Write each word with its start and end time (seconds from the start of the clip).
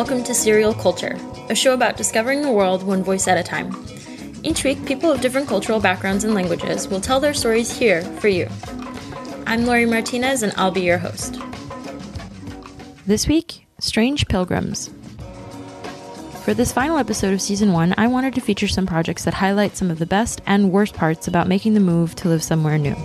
welcome 0.00 0.24
to 0.24 0.34
Serial 0.34 0.72
Culture, 0.72 1.18
a 1.50 1.54
show 1.54 1.74
about 1.74 1.98
discovering 1.98 2.40
the 2.40 2.50
world 2.50 2.82
one 2.82 3.02
voice 3.02 3.28
at 3.28 3.36
a 3.36 3.42
time. 3.42 3.70
Each 4.42 4.64
week, 4.64 4.86
people 4.86 5.12
of 5.12 5.20
different 5.20 5.46
cultural 5.46 5.78
backgrounds 5.78 6.24
and 6.24 6.32
languages 6.32 6.88
will 6.88 7.02
tell 7.02 7.20
their 7.20 7.34
stories 7.34 7.70
here 7.70 8.00
for 8.00 8.28
you. 8.28 8.48
I'm 9.46 9.66
Lori 9.66 9.84
Martinez, 9.84 10.42
and 10.42 10.54
I'll 10.56 10.70
be 10.70 10.80
your 10.80 10.96
host. 10.96 11.38
This 13.06 13.28
week, 13.28 13.66
Strange 13.78 14.26
Pilgrims. 14.26 14.88
For 16.44 16.54
this 16.54 16.72
final 16.72 16.96
episode 16.96 17.34
of 17.34 17.42
season 17.42 17.74
one, 17.74 17.94
I 17.98 18.06
wanted 18.06 18.34
to 18.36 18.40
feature 18.40 18.68
some 18.68 18.86
projects 18.86 19.24
that 19.24 19.34
highlight 19.34 19.76
some 19.76 19.90
of 19.90 19.98
the 19.98 20.06
best 20.06 20.40
and 20.46 20.72
worst 20.72 20.94
parts 20.94 21.28
about 21.28 21.46
making 21.46 21.74
the 21.74 21.80
move 21.80 22.14
to 22.14 22.30
live 22.30 22.42
somewhere 22.42 22.78
new. 22.78 22.96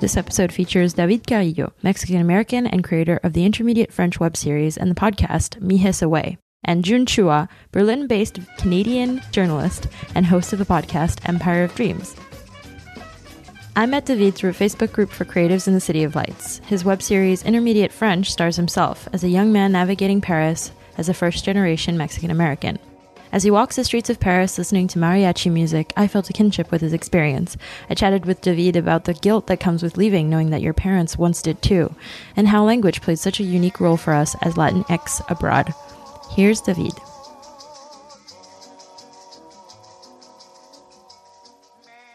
This 0.00 0.16
episode 0.16 0.52
features 0.52 0.94
David 0.94 1.26
Carrillo, 1.26 1.72
Mexican 1.82 2.20
American 2.20 2.68
and 2.68 2.84
creator 2.84 3.18
of 3.24 3.32
the 3.32 3.44
intermediate 3.44 3.92
French 3.92 4.20
web 4.20 4.36
series 4.36 4.76
and 4.76 4.88
the 4.88 4.94
podcast 4.94 5.58
Mijes 5.60 6.04
Away, 6.04 6.38
and 6.62 6.84
June 6.84 7.04
Chua, 7.04 7.48
Berlin 7.72 8.06
based 8.06 8.38
Canadian 8.58 9.20
journalist 9.32 9.88
and 10.14 10.24
host 10.24 10.52
of 10.52 10.60
the 10.60 10.64
podcast 10.64 11.28
Empire 11.28 11.64
of 11.64 11.74
Dreams. 11.74 12.14
I 13.74 13.86
met 13.86 14.06
David 14.06 14.36
through 14.36 14.50
a 14.50 14.54
Facebook 14.54 14.92
group 14.92 15.10
for 15.10 15.24
creatives 15.24 15.66
in 15.66 15.74
the 15.74 15.80
City 15.80 16.04
of 16.04 16.14
Lights. 16.14 16.58
His 16.58 16.84
web 16.84 17.02
series 17.02 17.42
Intermediate 17.42 17.92
French 17.92 18.30
stars 18.30 18.54
himself 18.54 19.08
as 19.12 19.24
a 19.24 19.28
young 19.28 19.52
man 19.52 19.72
navigating 19.72 20.20
Paris 20.20 20.70
as 20.96 21.08
a 21.08 21.14
first 21.14 21.44
generation 21.44 21.96
Mexican 21.96 22.30
American. 22.30 22.78
As 23.30 23.42
he 23.42 23.50
walks 23.50 23.76
the 23.76 23.84
streets 23.84 24.08
of 24.08 24.20
Paris 24.20 24.56
listening 24.56 24.88
to 24.88 24.98
mariachi 24.98 25.52
music, 25.52 25.92
I 25.96 26.08
felt 26.08 26.30
a 26.30 26.32
kinship 26.32 26.70
with 26.70 26.80
his 26.80 26.94
experience. 26.94 27.58
I 27.90 27.94
chatted 27.94 28.24
with 28.24 28.40
David 28.40 28.74
about 28.74 29.04
the 29.04 29.12
guilt 29.12 29.48
that 29.48 29.60
comes 29.60 29.82
with 29.82 29.98
leaving, 29.98 30.30
knowing 30.30 30.48
that 30.50 30.62
your 30.62 30.72
parents 30.72 31.18
once 31.18 31.42
did 31.42 31.60
too, 31.60 31.94
and 32.36 32.48
how 32.48 32.64
language 32.64 33.02
plays 33.02 33.20
such 33.20 33.38
a 33.38 33.44
unique 33.44 33.80
role 33.80 33.98
for 33.98 34.14
us 34.14 34.34
as 34.40 34.54
Latinx 34.54 35.20
abroad. 35.30 35.74
Here's 36.30 36.62
David. 36.62 36.92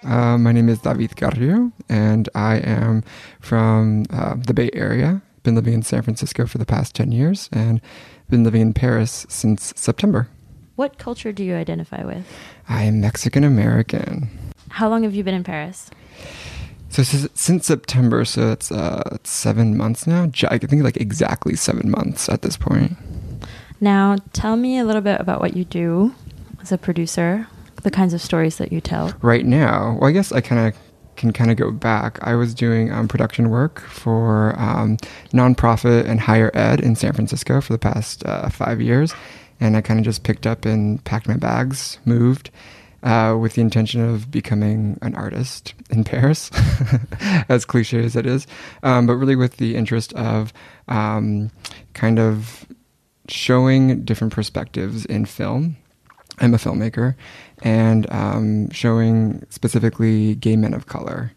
Uh, 0.04 0.38
my 0.40 0.52
name 0.52 0.68
is 0.68 0.80
David 0.80 1.16
Carrillo, 1.16 1.72
and 1.90 2.28
I 2.34 2.56
am 2.58 3.04
from 3.40 4.06
uh, 4.10 4.36
the 4.36 4.54
Bay 4.54 4.72
Area. 4.74 5.22
Been 5.44 5.56
living 5.56 5.76
in 5.76 5.84
San 5.84 6.02
Francisco 6.02 6.48
for 6.48 6.58
the 6.58 6.66
past 6.66 6.96
10 6.96 7.12
years 7.12 7.50
and 7.52 7.82
been 8.30 8.44
living 8.44 8.62
in 8.62 8.74
Paris 8.74 9.28
since 9.30 9.74
September. 9.76 10.28
What 10.76 10.98
culture 10.98 11.32
do 11.32 11.44
you 11.44 11.56
identify 11.56 12.04
with? 12.04 12.26
I 12.68 12.84
am 12.84 13.00
Mexican 13.00 13.44
American. 13.44 14.28
How 14.70 14.90
long 14.90 15.04
have 15.04 15.14
you 15.14 15.24
been 15.24 15.36
in 15.36 15.44
Paris? 15.44 15.92
So 16.90 17.04
since 17.04 17.68
September, 17.68 18.26
so 18.26 18.52
it's 18.52 18.72
uh, 18.72 19.18
seven 19.24 19.78
months 19.78 20.08
now. 20.08 20.32
I 20.50 20.58
think 20.58 20.84
like 20.84 20.98
exactly 20.98 21.56
seven 21.56 21.92
months 21.92 22.28
at 22.28 22.42
this 22.42 22.58
point. 22.58 22.98
Now, 23.82 24.18
tell 24.34 24.56
me 24.56 24.80
a 24.80 24.86
little 24.86 25.02
bit 25.02 25.22
about 25.22 25.42
what 25.42 25.56
you 25.56 25.64
do 25.64 26.16
as 26.60 26.72
a 26.72 26.78
producer, 26.80 27.48
the 27.84 27.92
kinds 27.92 28.16
of 28.16 28.22
stories 28.22 28.58
that 28.58 28.72
you 28.72 28.82
tell. 28.82 29.14
Right 29.22 29.46
now, 29.46 29.98
well, 30.00 30.10
I 30.10 30.12
guess 30.12 30.32
I 30.32 30.42
kind 30.42 30.68
of 30.68 30.80
can 31.16 31.34
kind 31.34 31.52
of 31.52 31.58
go 31.58 31.70
back. 31.70 32.18
I 32.24 32.34
was 32.34 32.56
doing 32.56 32.92
um, 32.92 33.08
production 33.08 33.52
work 33.52 33.82
for 33.82 34.60
um, 34.60 34.98
nonprofit 35.34 36.08
and 36.08 36.20
higher 36.20 36.50
ed 36.56 36.80
in 36.80 36.96
San 36.96 37.14
Francisco 37.14 37.62
for 37.62 37.74
the 37.74 37.80
past 37.80 38.26
uh, 38.26 38.50
five 38.50 38.82
years 38.82 39.14
and 39.64 39.78
I 39.78 39.82
kind 39.82 40.00
of 40.00 40.06
just 40.06 40.24
picked 40.24 40.46
up 40.46 40.66
and 40.66 41.04
packed 41.06 41.28
my 41.28 41.38
bags, 41.38 41.98
moved. 42.06 42.52
Uh, 43.02 43.36
with 43.38 43.56
the 43.56 43.62
intention 43.62 44.00
of 44.00 44.32
becoming 44.32 44.98
an 45.02 45.14
artist 45.14 45.74
in 45.90 46.04
Paris, 46.06 46.50
as 47.50 47.66
cliche 47.66 48.02
as 48.02 48.16
it 48.16 48.26
is, 48.26 48.48
um, 48.82 49.06
but 49.06 49.18
really 49.18 49.36
with 49.36 49.58
the 49.58 49.76
interest 49.76 50.14
of 50.14 50.54
um, 50.88 51.52
kind 51.94 52.18
of 52.18 52.66
showing 53.28 54.06
different 54.06 54.32
perspectives 54.32 55.04
in 55.08 55.26
film. 55.26 55.76
I'm 56.40 56.54
a 56.54 56.58
filmmaker, 56.58 57.16
and 57.62 58.10
um, 58.10 58.70
showing 58.70 59.46
specifically 59.50 60.36
gay 60.36 60.56
men 60.56 60.74
of 60.74 60.86
color 60.86 61.34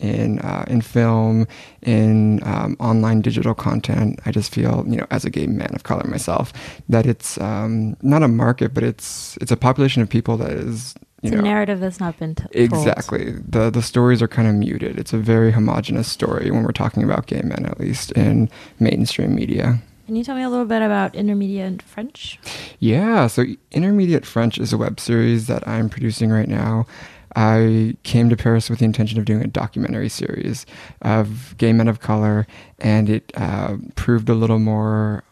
in 0.00 0.38
uh, 0.40 0.64
in 0.66 0.80
film, 0.80 1.46
in 1.82 2.42
um, 2.44 2.76
online 2.80 3.20
digital 3.20 3.54
content. 3.54 4.18
I 4.26 4.32
just 4.32 4.52
feel, 4.52 4.84
you 4.88 4.96
know, 4.96 5.06
as 5.10 5.24
a 5.24 5.30
gay 5.30 5.46
man 5.46 5.74
of 5.74 5.82
color 5.82 6.04
myself, 6.08 6.52
that 6.88 7.06
it's 7.06 7.38
um, 7.40 7.96
not 8.02 8.22
a 8.22 8.28
market, 8.28 8.74
but 8.74 8.82
it's 8.82 9.36
it's 9.40 9.52
a 9.52 9.56
population 9.56 10.02
of 10.02 10.08
people 10.08 10.36
that 10.38 10.50
is. 10.50 10.94
You 11.22 11.28
it's 11.28 11.34
know, 11.34 11.40
a 11.40 11.42
narrative 11.42 11.80
that's 11.80 12.00
not 12.00 12.18
been 12.18 12.34
t- 12.34 12.44
exactly 12.52 13.32
the 13.32 13.68
the 13.68 13.82
stories 13.82 14.22
are 14.22 14.28
kind 14.28 14.48
of 14.48 14.54
muted. 14.54 14.98
It's 14.98 15.12
a 15.12 15.18
very 15.18 15.52
homogenous 15.52 16.08
story 16.08 16.50
when 16.50 16.62
we're 16.62 16.72
talking 16.72 17.02
about 17.02 17.26
gay 17.26 17.42
men, 17.42 17.66
at 17.66 17.78
least 17.78 18.10
in 18.12 18.48
mainstream 18.78 19.34
media. 19.34 19.80
Can 20.06 20.16
you 20.16 20.24
tell 20.24 20.34
me 20.34 20.42
a 20.42 20.48
little 20.48 20.64
bit 20.64 20.82
about 20.82 21.14
Intermediate 21.14 21.82
French? 21.82 22.40
Yeah, 22.80 23.28
so 23.28 23.44
Intermediate 23.70 24.26
French 24.26 24.58
is 24.58 24.72
a 24.72 24.76
web 24.76 24.98
series 24.98 25.46
that 25.46 25.68
I'm 25.68 25.88
producing 25.88 26.30
right 26.30 26.48
now. 26.48 26.86
I 27.36 27.96
came 28.02 28.28
to 28.30 28.36
Paris 28.36 28.68
with 28.68 28.80
the 28.80 28.84
intention 28.84 29.18
of 29.18 29.24
doing 29.24 29.42
a 29.42 29.46
documentary 29.46 30.08
series 30.08 30.66
of 31.02 31.56
gay 31.58 31.72
men 31.72 31.88
of 31.88 32.00
color, 32.00 32.46
and 32.78 33.08
it 33.08 33.32
uh, 33.36 33.76
proved 33.94 34.28
a 34.28 34.34
little 34.34 34.58
more 34.58 35.24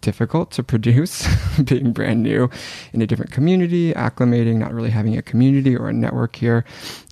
difficult 0.00 0.50
to 0.52 0.62
produce, 0.62 1.26
being 1.64 1.92
brand 1.92 2.22
new 2.22 2.48
in 2.92 3.02
a 3.02 3.06
different 3.06 3.32
community, 3.32 3.92
acclimating, 3.94 4.56
not 4.56 4.72
really 4.72 4.90
having 4.90 5.16
a 5.16 5.22
community 5.22 5.76
or 5.76 5.88
a 5.88 5.92
network 5.92 6.36
here. 6.36 6.64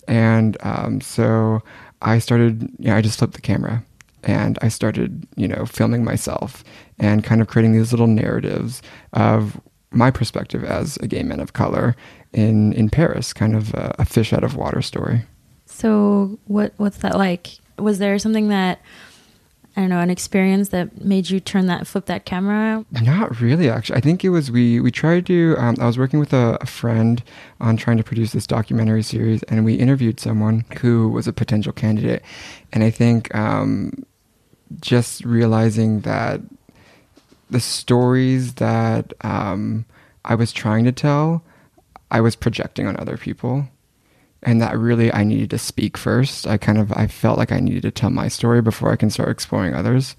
And 0.06 0.56
um, 0.60 1.00
so 1.00 1.62
I 2.02 2.18
started, 2.18 2.62
you 2.78 2.88
know, 2.88 2.96
I 2.96 3.00
just 3.00 3.18
flipped 3.18 3.34
the 3.34 3.40
camera 3.40 3.84
and 4.22 4.58
I 4.62 4.68
started, 4.68 5.26
you 5.36 5.48
know, 5.48 5.66
filming 5.66 6.04
myself 6.04 6.64
and 6.98 7.24
kind 7.24 7.40
of 7.40 7.48
creating 7.48 7.72
these 7.72 7.92
little 7.92 8.06
narratives 8.06 8.82
of 9.12 9.60
my 9.90 10.10
perspective 10.10 10.64
as 10.64 10.96
a 10.98 11.06
gay 11.06 11.22
man 11.22 11.40
of 11.40 11.52
color 11.52 11.96
in 12.32 12.72
in 12.74 12.90
Paris, 12.90 13.32
kind 13.32 13.54
of 13.54 13.72
a, 13.74 13.94
a 13.98 14.04
fish 14.04 14.32
out 14.32 14.44
of 14.44 14.56
water 14.56 14.82
story. 14.82 15.22
So 15.66 16.38
what 16.46 16.72
what's 16.76 16.98
that 16.98 17.16
like? 17.16 17.58
Was 17.78 17.98
there 17.98 18.18
something 18.18 18.48
that 18.48 18.80
I 19.76 19.82
don't 19.82 19.90
know, 19.90 20.00
an 20.00 20.08
experience 20.08 20.70
that 20.70 21.04
made 21.04 21.28
you 21.28 21.38
turn 21.38 21.66
that, 21.66 21.86
flip 21.86 22.06
that 22.06 22.24
camera? 22.24 22.82
Not 22.90 23.42
really, 23.42 23.68
actually. 23.68 23.96
I 23.96 24.00
think 24.00 24.24
it 24.24 24.30
was 24.30 24.50
we 24.50 24.80
we 24.80 24.90
tried 24.90 25.26
to. 25.26 25.54
Um, 25.58 25.76
I 25.78 25.86
was 25.86 25.98
working 25.98 26.18
with 26.18 26.32
a, 26.32 26.56
a, 26.62 26.66
friend 26.66 27.22
on 27.60 27.76
trying 27.76 27.98
to 27.98 28.02
produce 28.02 28.32
this 28.32 28.46
documentary 28.46 29.02
series, 29.02 29.42
and 29.44 29.66
we 29.66 29.74
interviewed 29.74 30.18
someone 30.18 30.64
who 30.80 31.10
was 31.10 31.28
a 31.28 31.32
potential 31.32 31.74
candidate, 31.74 32.22
and 32.72 32.82
I 32.84 32.90
think 32.90 33.34
um, 33.34 34.02
just 34.80 35.26
realizing 35.26 36.00
that 36.00 36.40
the 37.50 37.60
stories 37.60 38.54
that 38.54 39.12
um, 39.22 39.84
I 40.24 40.34
was 40.34 40.52
trying 40.52 40.84
to 40.84 40.92
tell 40.92 41.42
I 42.10 42.20
was 42.20 42.36
projecting 42.36 42.86
on 42.86 42.96
other 42.98 43.16
people 43.16 43.68
and 44.42 44.60
that 44.60 44.78
really 44.78 45.12
I 45.12 45.24
needed 45.24 45.50
to 45.50 45.58
speak 45.58 45.96
first. 45.96 46.46
I 46.46 46.56
kind 46.56 46.78
of 46.78 46.92
I 46.92 47.06
felt 47.06 47.38
like 47.38 47.52
I 47.52 47.60
needed 47.60 47.82
to 47.82 47.90
tell 47.90 48.10
my 48.10 48.28
story 48.28 48.62
before 48.62 48.92
I 48.92 48.96
can 48.96 49.10
start 49.10 49.28
exploring 49.28 49.74
others. 49.74 50.16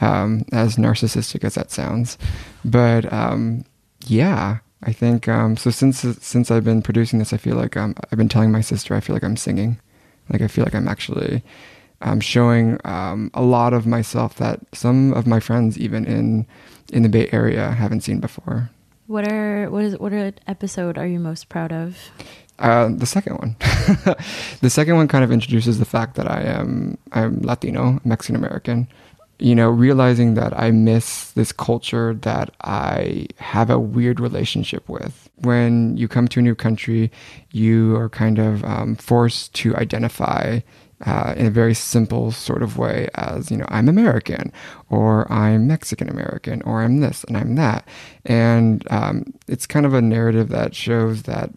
Um, 0.00 0.44
as 0.50 0.74
narcissistic 0.74 1.44
as 1.44 1.54
that 1.54 1.70
sounds, 1.70 2.18
but 2.64 3.10
um, 3.12 3.64
yeah, 4.06 4.58
I 4.82 4.92
think 4.92 5.28
um, 5.28 5.56
so. 5.56 5.70
Since 5.70 6.00
since 6.20 6.50
I've 6.50 6.64
been 6.64 6.82
producing 6.82 7.20
this, 7.20 7.32
I 7.32 7.36
feel 7.36 7.54
like 7.54 7.76
um, 7.76 7.94
I've 8.10 8.18
been 8.18 8.28
telling 8.28 8.50
my 8.50 8.60
sister 8.60 8.96
I 8.96 9.00
feel 9.00 9.14
like 9.14 9.22
I'm 9.22 9.36
singing, 9.36 9.78
like 10.30 10.42
I 10.42 10.48
feel 10.48 10.64
like 10.64 10.74
I'm 10.74 10.88
actually 10.88 11.44
um, 12.02 12.20
showing 12.20 12.78
um, 12.84 13.30
a 13.34 13.42
lot 13.42 13.72
of 13.72 13.86
myself 13.86 14.36
that 14.36 14.60
some 14.72 15.12
of 15.14 15.26
my 15.26 15.40
friends, 15.40 15.78
even 15.78 16.04
in 16.04 16.46
in 16.92 17.02
the 17.02 17.08
Bay 17.08 17.28
Area, 17.32 17.70
haven't 17.70 18.02
seen 18.02 18.20
before. 18.20 18.70
What 19.06 19.30
are 19.30 19.70
what 19.70 19.84
is 19.84 19.98
what 19.98 20.12
episode 20.46 20.96
are 20.98 21.06
you 21.06 21.18
most 21.18 21.48
proud 21.48 21.72
of? 21.72 21.98
Uh, 22.58 22.88
the 22.88 23.06
second 23.06 23.36
one. 23.36 23.56
the 24.60 24.70
second 24.70 24.96
one 24.96 25.08
kind 25.08 25.24
of 25.24 25.32
introduces 25.32 25.78
the 25.78 25.84
fact 25.84 26.14
that 26.16 26.30
I 26.30 26.42
am 26.42 26.96
I'm 27.12 27.40
Latino, 27.42 28.00
Mexican 28.04 28.36
American. 28.36 28.88
You 29.40 29.54
know, 29.54 29.68
realizing 29.68 30.34
that 30.34 30.58
I 30.58 30.70
miss 30.70 31.32
this 31.32 31.50
culture 31.50 32.14
that 32.22 32.54
I 32.62 33.26
have 33.38 33.68
a 33.68 33.80
weird 33.80 34.20
relationship 34.20 34.88
with. 34.88 35.28
When 35.40 35.96
you 35.96 36.06
come 36.06 36.28
to 36.28 36.38
a 36.38 36.42
new 36.42 36.54
country, 36.54 37.10
you 37.50 37.96
are 37.96 38.08
kind 38.08 38.38
of 38.38 38.64
um, 38.64 38.94
forced 38.94 39.52
to 39.54 39.74
identify 39.76 40.60
uh, 41.04 41.34
in 41.36 41.46
a 41.46 41.50
very 41.50 41.74
simple 41.74 42.32
sort 42.32 42.62
of 42.62 42.78
way 42.78 43.08
as, 43.14 43.50
you 43.50 43.56
know, 43.56 43.66
I'm 43.68 43.88
American 43.88 44.52
or 44.88 45.30
I'm 45.30 45.66
Mexican 45.66 46.08
American 46.08 46.62
or 46.62 46.82
I'm 46.82 47.00
this 47.00 47.24
and 47.24 47.36
I'm 47.36 47.54
that. 47.56 47.86
And 48.24 48.86
um, 48.90 49.34
it's 49.48 49.66
kind 49.66 49.86
of 49.86 49.94
a 49.94 50.02
narrative 50.02 50.48
that 50.50 50.74
shows 50.74 51.24
that 51.24 51.50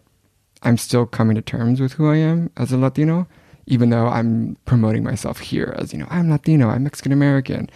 I'm 0.62 0.76
still 0.76 1.06
coming 1.06 1.36
to 1.36 1.42
terms 1.42 1.80
with 1.80 1.92
who 1.92 2.10
I 2.10 2.16
am 2.16 2.50
as 2.56 2.72
a 2.72 2.78
Latino, 2.78 3.28
even 3.66 3.90
though 3.90 4.06
I'm 4.06 4.56
promoting 4.64 5.04
myself 5.04 5.38
here 5.38 5.74
as, 5.78 5.92
you 5.92 5.98
know, 5.98 6.08
I'm 6.10 6.30
Latino, 6.30 6.68
I'm 6.68 6.84
Mexican 6.84 7.12
American. 7.12 7.70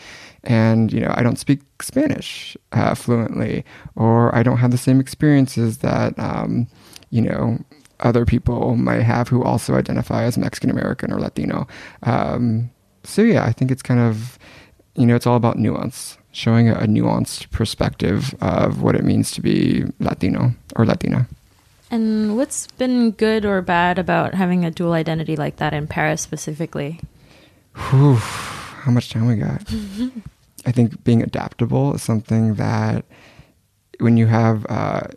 And, 0.44 0.92
you 0.92 1.00
know, 1.00 1.14
I 1.16 1.22
don't 1.22 1.38
speak 1.38 1.60
Spanish 1.80 2.56
uh, 2.72 2.94
fluently 2.96 3.64
or 3.94 4.34
I 4.34 4.42
don't 4.42 4.58
have 4.58 4.72
the 4.72 4.78
same 4.78 4.98
experiences 4.98 5.78
that, 5.78 6.18
um, 6.18 6.66
you 7.10 7.22
know, 7.22 7.58
other 8.02 8.24
people 8.24 8.76
might 8.76 9.02
have 9.02 9.28
who 9.28 9.42
also 9.42 9.74
identify 9.74 10.24
as 10.24 10.36
Mexican 10.36 10.70
American 10.70 11.12
or 11.12 11.18
Latino. 11.20 11.66
Um, 12.02 12.70
so 13.04 13.22
yeah, 13.22 13.44
I 13.44 13.52
think 13.52 13.70
it's 13.70 13.82
kind 13.82 14.00
of, 14.00 14.38
you 14.94 15.06
know, 15.06 15.14
it's 15.14 15.26
all 15.26 15.36
about 15.36 15.58
nuance. 15.58 16.18
showing 16.32 16.68
a, 16.68 16.74
a 16.74 16.86
nuanced 16.86 17.50
perspective 17.50 18.34
of 18.40 18.82
what 18.82 18.94
it 18.94 19.04
means 19.04 19.30
to 19.32 19.40
be 19.40 19.84
Latino 20.00 20.52
or 20.76 20.84
Latina. 20.86 21.28
And 21.90 22.36
what's 22.36 22.66
been 22.78 23.10
good 23.10 23.44
or 23.44 23.60
bad 23.60 23.98
about 23.98 24.34
having 24.34 24.64
a 24.64 24.70
dual 24.70 24.94
identity 24.94 25.36
like 25.36 25.56
that 25.56 25.74
in 25.74 25.86
Paris 25.86 26.22
specifically? 26.22 27.00
Whew, 27.74 28.16
how 28.16 28.90
much 28.90 29.10
time 29.10 29.26
we 29.26 29.36
got? 29.36 29.62
I 30.66 30.72
think 30.72 31.04
being 31.04 31.22
adaptable 31.22 31.94
is 31.94 32.02
something 32.02 32.54
that 32.54 33.04
when 34.00 34.16
you 34.16 34.26
have 34.26 34.64
uh, 34.70 35.08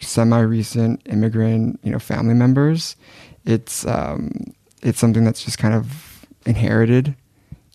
semi-recent 0.00 1.02
immigrant, 1.06 1.80
you 1.82 1.90
know, 1.90 1.98
family 1.98 2.34
members, 2.34 2.96
it's 3.44 3.86
um, 3.86 4.54
it's 4.82 4.98
something 4.98 5.24
that's 5.24 5.44
just 5.44 5.58
kind 5.58 5.74
of 5.74 6.26
inherited. 6.44 7.14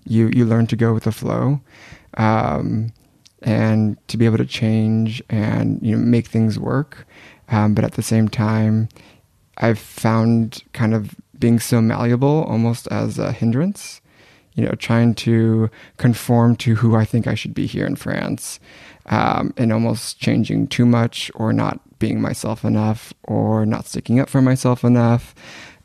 You 0.06 0.30
you 0.34 0.46
learn 0.46 0.68
to 0.68 0.76
go 0.76 0.94
with 0.94 1.04
the 1.04 1.12
flow, 1.12 1.62
um, 2.18 2.92
and 3.42 3.98
to 4.08 4.18
be 4.18 4.26
able 4.26 4.38
to 4.38 4.46
change 4.46 5.24
and 5.30 5.80
you 5.82 5.96
know 5.96 6.04
make 6.04 6.28
things 6.28 6.60
work. 6.60 7.08
Um, 7.50 7.74
but 7.74 7.84
at 7.84 7.94
the 7.94 8.04
same 8.04 8.28
time, 8.28 8.90
I've 9.58 9.80
found 9.80 10.64
kind 10.74 10.94
of 10.94 11.16
being 11.38 11.60
so 11.60 11.82
malleable 11.82 12.44
almost 12.44 12.88
as 12.88 13.18
a 13.18 13.32
hindrance. 13.32 14.01
You 14.56 14.66
know, 14.66 14.74
trying 14.74 15.16
to 15.16 15.70
conform 15.98 16.56
to 16.58 16.76
who 16.76 16.96
I 16.96 17.06
think 17.06 17.26
I 17.28 17.36
should 17.36 17.54
be 17.54 17.66
here 17.66 17.86
in 17.86 17.96
France, 17.96 18.60
um, 19.06 19.54
and 19.58 19.72
almost 19.72 20.20
changing 20.20 20.68
too 20.68 20.86
much 20.86 21.32
or 21.36 21.54
not 21.54 21.80
being 22.00 22.20
myself 22.20 22.66
enough 22.66 23.14
or 23.24 23.66
not 23.66 23.86
sticking 23.86 24.20
up 24.20 24.30
for 24.30 24.42
myself 24.42 24.84
enough. 24.84 25.34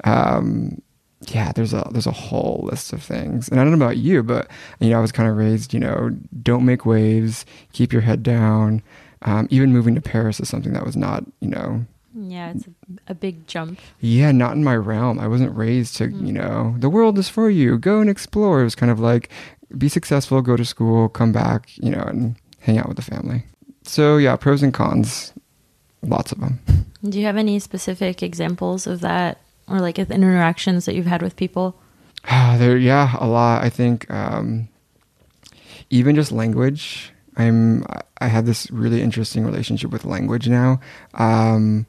Um, 0.05 0.83
yeah, 1.29 1.53
there's 1.53 1.73
a 1.73 1.87
there's 1.93 2.07
a 2.07 2.13
whole 2.13 2.67
list 2.71 2.93
of 2.93 3.03
things. 3.03 3.49
And 3.49 3.59
I 3.59 3.65
don't 3.65 3.79
know 3.79 3.85
about 3.85 3.97
you, 3.99 4.23
but 4.23 4.49
you 4.81 4.91
know, 4.91 4.99
I 4.99 5.01
was 5.01 5.12
kind 5.12 5.29
of 5.29 5.37
raised, 5.37 5.73
you 5.73 5.81
know, 5.81 6.11
don't 6.43 6.65
make 6.65 6.85
waves, 6.85 7.47
keep 7.73 7.93
your 7.93 8.03
head 8.03 8.23
down. 8.23 8.83
Um, 9.23 9.49
even 9.51 9.73
moving 9.73 9.95
to 9.95 10.01
Paris 10.01 10.41
is 10.41 10.49
something 10.49 10.73
that 10.75 10.85
was 10.85 10.97
not, 10.97 11.25
you 11.41 11.49
know, 11.49 11.85
Yeah, 12.19 12.53
it's 12.53 12.67
a, 12.67 12.71
a 13.09 13.15
big 13.15 13.47
jump. 13.47 13.79
yeah, 14.01 14.33
not 14.33 14.53
in 14.55 14.65
my 14.65 14.75
realm. 14.75 15.21
I 15.21 15.29
wasn't 15.29 15.55
raised 15.55 15.97
to, 15.97 16.09
you 16.09 16.33
know, 16.33 16.75
the 16.79 16.89
world 16.89 17.19
is 17.19 17.29
for 17.29 17.51
you. 17.51 17.77
Go 17.79 18.01
and 18.01 18.09
explore. 18.09 18.63
It 18.63 18.65
was 18.65 18.75
kind 18.75 18.91
of 18.91 18.99
like 18.99 19.29
be 19.77 19.89
successful, 19.89 20.41
go 20.41 20.57
to 20.57 20.65
school, 20.65 21.11
come 21.11 21.33
back, 21.33 21.77
you 21.77 21.91
know, 21.91 22.03
and 22.03 22.37
hang 22.61 22.79
out 22.79 22.89
with 22.89 22.97
the 22.97 23.03
family. 23.03 23.45
So 23.83 24.17
yeah, 24.17 24.37
pros 24.37 24.63
and 24.63 24.73
cons, 24.73 25.35
lots 26.03 26.33
of 26.33 26.41
them. 26.41 26.61
Do 27.05 27.19
you 27.19 27.27
have 27.27 27.37
any 27.37 27.59
specific 27.59 28.23
examples 28.23 28.87
of 28.87 29.01
that 29.01 29.39
or 29.69 29.81
like 29.81 29.99
interactions 29.99 30.87
that 30.87 30.95
you've 30.95 31.07
had 31.07 31.23
with 31.23 31.37
people? 31.37 31.79
there, 32.59 32.77
yeah, 32.77 33.17
a 33.21 33.27
lot. 33.27 33.62
I 33.62 33.69
think 33.69 34.11
um, 34.11 34.69
even 35.91 36.17
just 36.17 36.33
language. 36.33 37.12
I'm. 37.37 37.85
I 38.19 38.29
have 38.29 38.47
this 38.47 38.71
really 38.71 39.03
interesting 39.03 39.45
relationship 39.45 39.91
with 39.91 40.07
language 40.07 40.49
now. 40.49 40.81
Um, 41.15 41.85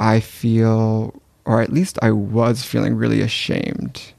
I 0.00 0.20
feel, 0.20 1.14
or 1.44 1.60
at 1.60 1.72
least 1.72 1.98
I 2.02 2.10
was 2.10 2.64
feeling 2.64 2.96
really 2.96 3.20
ashamed 3.20 4.12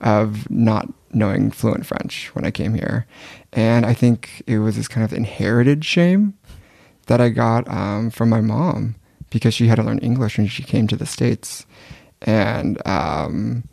of 0.00 0.50
not 0.50 0.92
knowing 1.12 1.50
fluent 1.50 1.86
French 1.86 2.34
when 2.34 2.44
I 2.44 2.50
came 2.50 2.74
here, 2.74 3.06
and 3.52 3.86
I 3.86 3.94
think 3.94 4.42
it 4.46 4.58
was 4.58 4.76
this 4.76 4.88
kind 4.88 5.04
of 5.04 5.12
inherited 5.12 5.84
shame 5.84 6.34
that 7.06 7.20
I 7.20 7.30
got 7.30 7.68
um, 7.68 8.10
from 8.10 8.28
my 8.28 8.40
mom 8.40 8.96
because 9.30 9.54
she 9.54 9.68
had 9.68 9.76
to 9.76 9.82
learn 9.82 9.98
English 9.98 10.36
when 10.38 10.48
she 10.48 10.62
came 10.62 10.86
to 10.88 10.96
the 10.96 11.06
states, 11.06 11.66
and 12.22 12.84
um, 12.86 13.64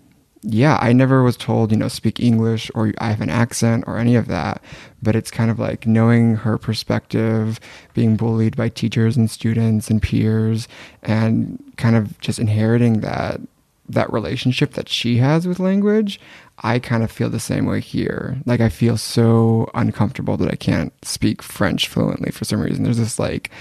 yeah, 0.48 0.78
I 0.80 0.94
never 0.94 1.24
was 1.24 1.38
told, 1.38 1.72
you 1.72 1.78
know, 1.78 1.88
speak 1.88 2.20
English 2.20 2.70
or 2.76 2.94
I 3.00 3.10
have 3.10 3.22
an 3.22 3.32
accent 3.32 3.84
or 3.88 3.98
any 3.98 4.16
of 4.16 4.28
that. 4.28 4.62
But 5.02 5.16
it's 5.16 5.32
kind 5.32 5.50
of 5.50 5.58
like 5.58 5.88
knowing 5.88 6.36
her 6.36 6.60
perspective, 6.60 7.60
being 7.94 8.16
bullied 8.16 8.56
by 8.56 8.70
teachers 8.70 9.18
and 9.18 9.30
students 9.30 9.90
and 9.90 10.02
peers, 10.02 10.68
and 11.02 11.62
kind 11.78 11.96
of 11.96 12.20
just 12.20 12.40
inheriting 12.40 13.02
that 13.02 13.42
that 13.88 14.12
relationship 14.12 14.74
that 14.74 14.90
she 14.90 15.18
has 15.18 15.48
with 15.48 15.60
language. 15.60 16.20
I 16.64 16.80
kind 16.80 17.04
of 17.04 17.12
feel 17.12 17.30
the 17.30 17.40
same 17.40 17.66
way 17.66 17.82
here. 17.82 18.38
Like 18.46 18.62
I 18.62 18.70
feel 18.70 18.98
so 18.98 19.70
uncomfortable 19.74 20.38
that 20.38 20.52
I 20.52 20.56
can't 20.56 20.94
speak 21.04 21.42
French 21.42 21.88
fluently 21.88 22.32
for 22.32 22.46
some 22.46 22.62
reason. 22.62 22.84
There's 22.84 22.98
this 22.98 23.20
like, 23.20 23.52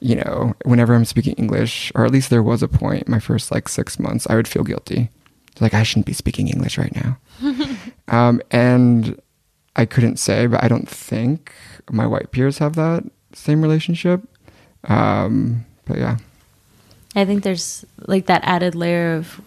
you 0.00 0.16
know, 0.16 0.54
whenever 0.64 0.94
I'm 0.94 1.04
speaking 1.04 1.34
English, 1.34 1.92
or 1.94 2.04
at 2.04 2.10
least 2.10 2.28
there 2.28 2.42
was 2.42 2.62
a 2.62 2.68
point, 2.68 3.08
my 3.08 3.20
first 3.20 3.50
like 3.50 3.68
six 3.68 3.98
months, 3.98 4.26
I 4.28 4.36
would 4.36 4.48
feel 4.48 4.64
guilty 4.64 5.10
like 5.60 5.74
I 5.74 5.82
shouldn't 5.82 6.06
be 6.06 6.12
speaking 6.12 6.48
English 6.48 6.78
right 6.78 6.94
now. 6.94 7.18
um, 8.08 8.40
and 8.50 9.20
I 9.76 9.86
couldn't 9.86 10.18
say, 10.18 10.46
but 10.46 10.62
I 10.62 10.68
don't 10.68 10.88
think 10.88 11.52
my 11.90 12.06
white 12.06 12.30
peers 12.30 12.58
have 12.58 12.74
that 12.76 13.04
same 13.32 13.62
relationship. 13.62 14.22
Um, 14.84 15.66
but 15.84 15.98
yeah, 15.98 16.18
I 17.14 17.24
think 17.24 17.42
there's 17.42 17.84
like 18.06 18.26
that 18.26 18.42
added 18.44 18.74
layer 18.74 19.14
of 19.14 19.40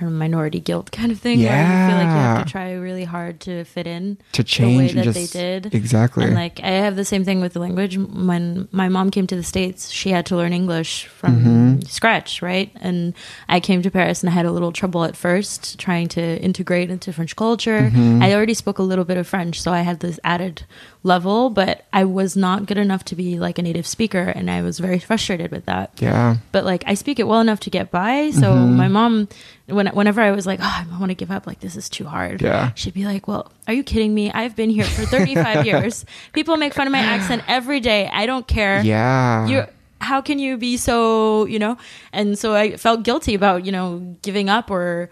or 0.00 0.10
minority 0.10 0.60
guilt 0.60 0.90
kind 0.92 1.10
of 1.12 1.18
thing. 1.18 1.42
Where 1.42 1.62
you 1.80 1.86
feel 1.88 1.96
like 1.96 2.08
you 2.08 2.14
have 2.14 2.44
to 2.46 2.50
try 2.52 2.72
really 2.74 3.04
hard 3.04 3.40
to 3.40 3.64
fit 3.64 3.86
in 3.86 4.18
to 4.32 4.42
the 4.42 4.46
way 4.46 4.88
change 4.88 4.92
that 4.94 5.06
and 5.06 5.14
they 5.14 5.26
did. 5.26 5.74
exactly. 5.74 6.24
And 6.24 6.34
like 6.34 6.60
I 6.62 6.68
have 6.68 6.96
the 6.96 7.04
same 7.04 7.24
thing 7.24 7.40
with 7.40 7.52
the 7.52 7.60
language. 7.60 7.96
When 7.98 8.68
my 8.72 8.88
mom 8.88 9.10
came 9.10 9.26
to 9.26 9.36
the 9.36 9.42
states, 9.42 9.90
she 9.90 10.10
had 10.10 10.26
to 10.26 10.36
learn 10.36 10.52
English 10.52 11.06
from 11.06 11.28
Mm-hmm. 11.38 11.80
scratch, 11.82 12.42
right? 12.42 12.70
And 12.80 13.14
I 13.48 13.60
came 13.60 13.82
to 13.82 13.90
Paris 13.90 14.22
and 14.22 14.30
I 14.30 14.32
had 14.32 14.46
a 14.46 14.52
little 14.52 14.72
trouble 14.72 15.04
at 15.04 15.16
first 15.16 15.78
trying 15.78 16.08
to 16.08 16.40
integrate 16.42 16.90
into 16.90 17.12
French 17.12 17.36
culture. 17.36 17.90
Mm-hmm. 17.90 18.22
I 18.22 18.34
already 18.34 18.54
spoke 18.54 18.78
a 18.78 18.82
little 18.82 19.04
bit 19.04 19.16
of 19.16 19.26
French, 19.26 19.60
so 19.60 19.72
I 19.72 19.80
had 19.82 20.00
this 20.00 20.18
added 20.24 20.64
level, 21.02 21.50
but 21.50 21.86
I 21.92 22.04
was 22.04 22.36
not 22.36 22.66
good 22.66 22.78
enough 22.78 23.04
to 23.06 23.16
be 23.16 23.38
like 23.38 23.58
a 23.58 23.62
native 23.62 23.86
speaker, 23.86 24.20
and 24.34 24.50
I 24.50 24.62
was 24.62 24.78
very 24.78 24.98
frustrated 24.98 25.50
with 25.50 25.64
that 25.66 25.90
yeah, 25.98 26.36
but 26.52 26.64
like 26.64 26.82
I 26.86 26.94
speak 26.94 27.18
it 27.20 27.26
well 27.26 27.40
enough 27.40 27.60
to 27.60 27.70
get 27.70 27.90
by. 27.90 28.30
So 28.30 28.52
Mm-hmm. 28.52 28.76
my 28.76 28.88
mom, 28.88 29.28
when 29.68 29.86
whenever 29.88 30.20
I 30.20 30.30
was 30.30 30.46
like, 30.46 30.60
oh, 30.62 30.64
I 30.92 30.98
want 30.98 31.10
to 31.10 31.14
give 31.14 31.30
up, 31.30 31.46
like 31.46 31.60
this 31.60 31.76
is 31.76 31.88
too 31.88 32.04
hard. 32.04 32.40
Yeah. 32.42 32.72
she'd 32.74 32.94
be 32.94 33.04
like, 33.04 33.28
well, 33.28 33.52
are 33.66 33.74
you 33.74 33.82
kidding 33.84 34.14
me? 34.14 34.30
I've 34.32 34.56
been 34.56 34.70
here 34.70 34.84
for 34.84 35.02
35 35.04 35.66
years. 35.70 36.04
People 36.32 36.56
make 36.56 36.74
fun 36.74 36.86
of 36.86 36.92
my 36.92 36.98
accent 37.00 37.42
every 37.48 37.80
day. 37.80 38.08
I 38.12 38.26
don't 38.26 38.46
care. 38.46 38.80
yeah, 38.82 39.46
You, 39.46 39.64
how 40.00 40.20
can 40.20 40.38
you 40.38 40.56
be 40.56 40.76
so, 40.76 41.44
you 41.46 41.58
know? 41.58 41.76
And 42.12 42.38
so 42.38 42.54
I 42.54 42.76
felt 42.76 43.02
guilty 43.02 43.34
about, 43.34 43.64
you 43.66 43.72
know, 43.72 44.16
giving 44.22 44.48
up 44.48 44.70
or 44.70 45.10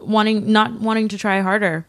wanting, 0.00 0.50
not 0.52 0.80
wanting 0.80 1.08
to 1.08 1.18
try 1.18 1.40
harder. 1.40 1.86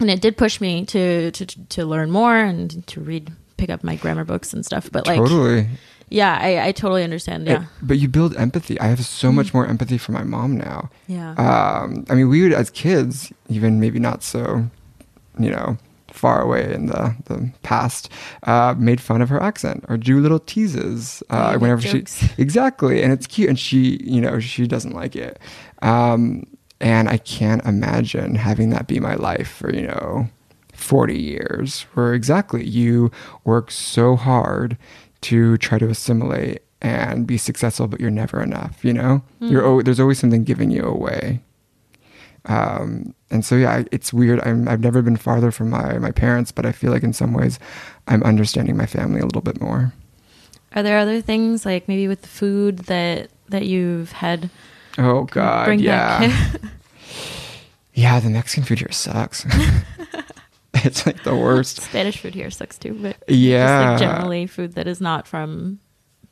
And 0.00 0.10
it 0.10 0.20
did 0.20 0.36
push 0.36 0.60
me 0.60 0.84
to, 0.86 1.30
to, 1.30 1.46
to 1.46 1.84
learn 1.86 2.10
more 2.10 2.36
and 2.36 2.84
to 2.88 3.00
read, 3.00 3.30
pick 3.56 3.70
up 3.70 3.84
my 3.84 3.96
grammar 3.96 4.24
books 4.24 4.52
and 4.52 4.66
stuff. 4.66 4.90
But 4.90 5.06
like, 5.06 5.18
totally. 5.18 5.68
Yeah, 6.12 6.38
I, 6.40 6.68
I 6.68 6.72
totally 6.72 7.02
understand. 7.04 7.46
Yeah. 7.46 7.62
It- 7.62 7.68
but 7.82 7.98
you 7.98 8.08
build 8.08 8.36
empathy. 8.36 8.78
I 8.80 8.86
have 8.86 9.04
so 9.04 9.32
much 9.32 9.52
more 9.54 9.66
empathy 9.66 9.98
for 9.98 10.12
my 10.12 10.22
mom 10.24 10.56
now. 10.56 10.90
Yeah. 11.08 11.32
um, 11.34 12.04
I 12.10 12.14
mean, 12.14 12.28
we 12.28 12.42
would 12.42 12.52
as 12.52 12.70
kids, 12.70 13.32
even 13.48 13.80
maybe 13.80 13.98
not 13.98 14.22
so, 14.22 14.66
you 15.38 15.50
know, 15.50 15.76
far 16.12 16.42
away 16.42 16.72
in 16.74 16.86
the 16.86 17.16
the 17.24 17.50
past, 17.62 18.10
uh, 18.42 18.74
made 18.78 19.00
fun 19.00 19.22
of 19.22 19.28
her 19.30 19.42
accent 19.42 19.84
or 19.88 19.96
do 19.96 20.20
little 20.20 20.38
teases 20.40 21.22
uh, 21.30 21.56
whenever 21.58 21.80
jokes. 21.80 22.18
she 22.18 22.28
exactly, 22.42 23.02
and 23.02 23.12
it's 23.12 23.26
cute, 23.26 23.48
and 23.48 23.58
she, 23.58 23.98
you 24.04 24.20
know, 24.20 24.38
she 24.38 24.66
doesn't 24.66 24.94
like 24.94 25.16
it, 25.16 25.38
um, 25.80 26.44
and 26.80 27.08
I 27.08 27.16
can't 27.16 27.64
imagine 27.64 28.34
having 28.34 28.70
that 28.70 28.86
be 28.86 29.00
my 29.00 29.14
life 29.14 29.48
for 29.50 29.74
you 29.74 29.86
know. 29.86 30.28
40 30.74 31.16
years 31.16 31.82
where 31.94 32.12
exactly 32.12 32.64
you 32.64 33.12
work 33.44 33.70
so 33.70 34.16
hard 34.16 34.76
to 35.22 35.56
try 35.58 35.78
to 35.78 35.88
assimilate 35.88 36.62
and 36.80 37.26
be 37.26 37.38
successful 37.38 37.86
but 37.88 38.00
you're 38.00 38.10
never 38.10 38.42
enough 38.42 38.84
you 38.84 38.92
know? 38.92 39.22
You're 39.40 39.64
al- 39.64 39.82
there's 39.82 40.00
always 40.00 40.18
something 40.18 40.44
giving 40.44 40.70
you 40.70 40.82
away. 40.84 41.40
Um, 42.46 43.14
and 43.30 43.44
so 43.44 43.54
yeah 43.54 43.84
it's 43.92 44.12
weird. 44.12 44.40
I'm, 44.44 44.66
i've 44.68 44.80
never 44.80 45.00
been 45.00 45.16
farther 45.16 45.52
from 45.52 45.70
my, 45.70 45.96
my 45.98 46.10
parents 46.10 46.50
but 46.50 46.66
i 46.66 46.72
feel 46.72 46.90
like 46.90 47.04
in 47.04 47.12
some 47.12 47.32
ways 47.32 47.60
i'm 48.08 48.22
understanding 48.24 48.76
my 48.76 48.86
family 48.86 49.20
a 49.20 49.24
little 49.24 49.42
bit 49.42 49.60
more. 49.60 49.92
Are 50.74 50.82
there 50.82 50.98
other 50.98 51.20
things 51.20 51.64
like 51.64 51.86
maybe 51.86 52.08
with 52.08 52.22
the 52.22 52.28
food 52.28 52.78
that 52.90 53.30
that 53.48 53.66
you've 53.66 54.10
had 54.12 54.50
oh 54.98 55.24
god 55.24 55.78
yeah. 55.80 56.48
Yeah 57.94 58.18
the 58.20 58.30
mexican 58.30 58.64
food 58.64 58.78
here 58.80 58.90
sucks 58.90 59.44
it's 60.86 61.06
like 61.06 61.22
the 61.24 61.34
worst 61.36 61.80
Spanish 61.82 62.18
food 62.18 62.34
here 62.34 62.50
sucks 62.50 62.78
too, 62.78 62.94
but 62.94 63.16
Yeah. 63.28 63.96
just 63.96 64.02
like 64.02 64.10
generally 64.12 64.46
food 64.46 64.74
that 64.74 64.86
is 64.86 65.00
not 65.00 65.26
from 65.26 65.78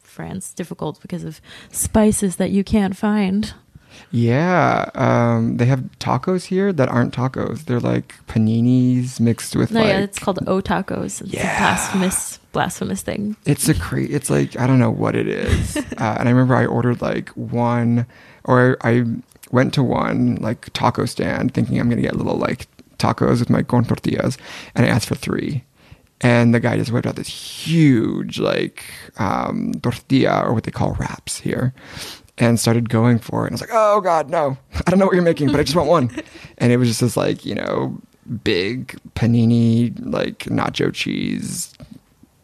France 0.02 0.52
difficult 0.52 1.00
because 1.02 1.24
of 1.24 1.40
spices 1.70 2.36
that 2.36 2.50
you 2.50 2.64
can't 2.64 2.96
find. 2.96 3.54
Yeah, 4.12 4.88
um, 4.94 5.56
they 5.56 5.66
have 5.66 5.80
tacos 5.98 6.44
here 6.46 6.72
that 6.72 6.88
aren't 6.88 7.14
tacos. 7.14 7.64
They're 7.64 7.80
like 7.80 8.14
paninis 8.26 9.20
mixed 9.20 9.56
with 9.56 9.70
No, 9.72 9.80
like. 9.80 9.88
yeah, 9.88 9.98
it's 10.00 10.18
called 10.18 10.38
O'Tacos. 10.46 11.20
It's 11.20 11.32
Yeah. 11.32 11.42
a 11.56 11.58
blasphemous, 11.60 12.38
blasphemous 12.52 13.02
thing. 13.02 13.36
It's 13.46 13.68
a 13.68 13.74
cra- 13.74 14.02
It's 14.04 14.30
like 14.30 14.58
I 14.58 14.66
don't 14.66 14.78
know 14.78 14.90
what 14.90 15.14
it 15.16 15.26
is. 15.28 15.76
uh, 15.98 16.16
and 16.18 16.28
I 16.28 16.30
remember 16.32 16.54
I 16.54 16.66
ordered 16.66 17.02
like 17.02 17.28
one, 17.30 18.06
or 18.44 18.76
I 18.82 19.04
went 19.50 19.74
to 19.74 19.82
one 19.82 20.36
like 20.36 20.72
taco 20.72 21.04
stand 21.04 21.52
thinking 21.52 21.78
I'm 21.80 21.88
gonna 21.88 22.02
get 22.02 22.14
a 22.14 22.16
little 22.18 22.36
like 22.36 22.68
tacos 23.00 23.40
with 23.40 23.50
my 23.50 23.62
corn 23.62 23.84
tortillas, 23.84 24.38
and 24.74 24.86
I 24.86 24.88
asked 24.88 25.08
for 25.08 25.14
three, 25.16 25.64
and 26.20 26.54
the 26.54 26.60
guy 26.60 26.76
just 26.76 26.92
whipped 26.92 27.06
out 27.06 27.16
this 27.16 27.28
huge 27.28 28.38
like 28.38 28.84
um, 29.18 29.72
tortilla 29.82 30.42
or 30.44 30.52
what 30.54 30.64
they 30.64 30.70
call 30.70 30.92
wraps 30.94 31.38
here 31.40 31.72
and 32.38 32.58
started 32.58 32.88
going 32.88 33.18
for 33.18 33.44
it. 33.44 33.48
And 33.48 33.52
i 33.52 33.54
was 33.54 33.60
like 33.60 33.70
oh 33.72 34.00
god 34.00 34.30
no. 34.30 34.56
I 34.86 34.90
don't 34.90 34.98
know 34.98 35.06
what 35.06 35.14
you're 35.14 35.22
making 35.24 35.48
but 35.50 35.60
i 35.60 35.62
just 35.62 35.76
want 35.76 35.88
one. 35.88 36.10
And 36.58 36.72
it 36.72 36.76
was 36.76 36.88
just 36.88 37.00
this 37.00 37.16
like 37.16 37.46
you 37.46 37.54
know 37.54 37.98
big 38.44 38.98
panini 39.14 39.92
like 40.04 40.40
nacho 40.40 40.92
cheese 40.92 41.72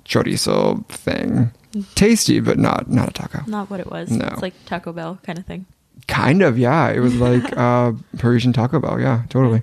chorizo 0.05 0.87
thing. 0.89 1.51
Tasty 1.95 2.41
but 2.41 2.59
not 2.59 2.89
not 2.91 3.09
a 3.11 3.13
taco. 3.13 3.43
Not 3.47 3.69
what 3.71 3.81
it 3.81 3.91
was. 3.91 4.11
No. 4.11 4.27
It's 4.33 4.43
like 4.43 4.55
Taco 4.65 4.93
Bell 4.93 5.19
kind 5.23 5.39
of 5.39 5.45
thing. 5.45 5.67
kind 6.09 6.41
of 6.43 6.59
yeah. 6.59 6.89
It 6.91 7.01
was 7.01 7.15
like 7.17 7.45
uh 7.59 7.93
parisian 8.19 8.53
taco 8.55 8.81
bell 8.81 8.99
yeah 9.01 9.23
totally 9.29 9.63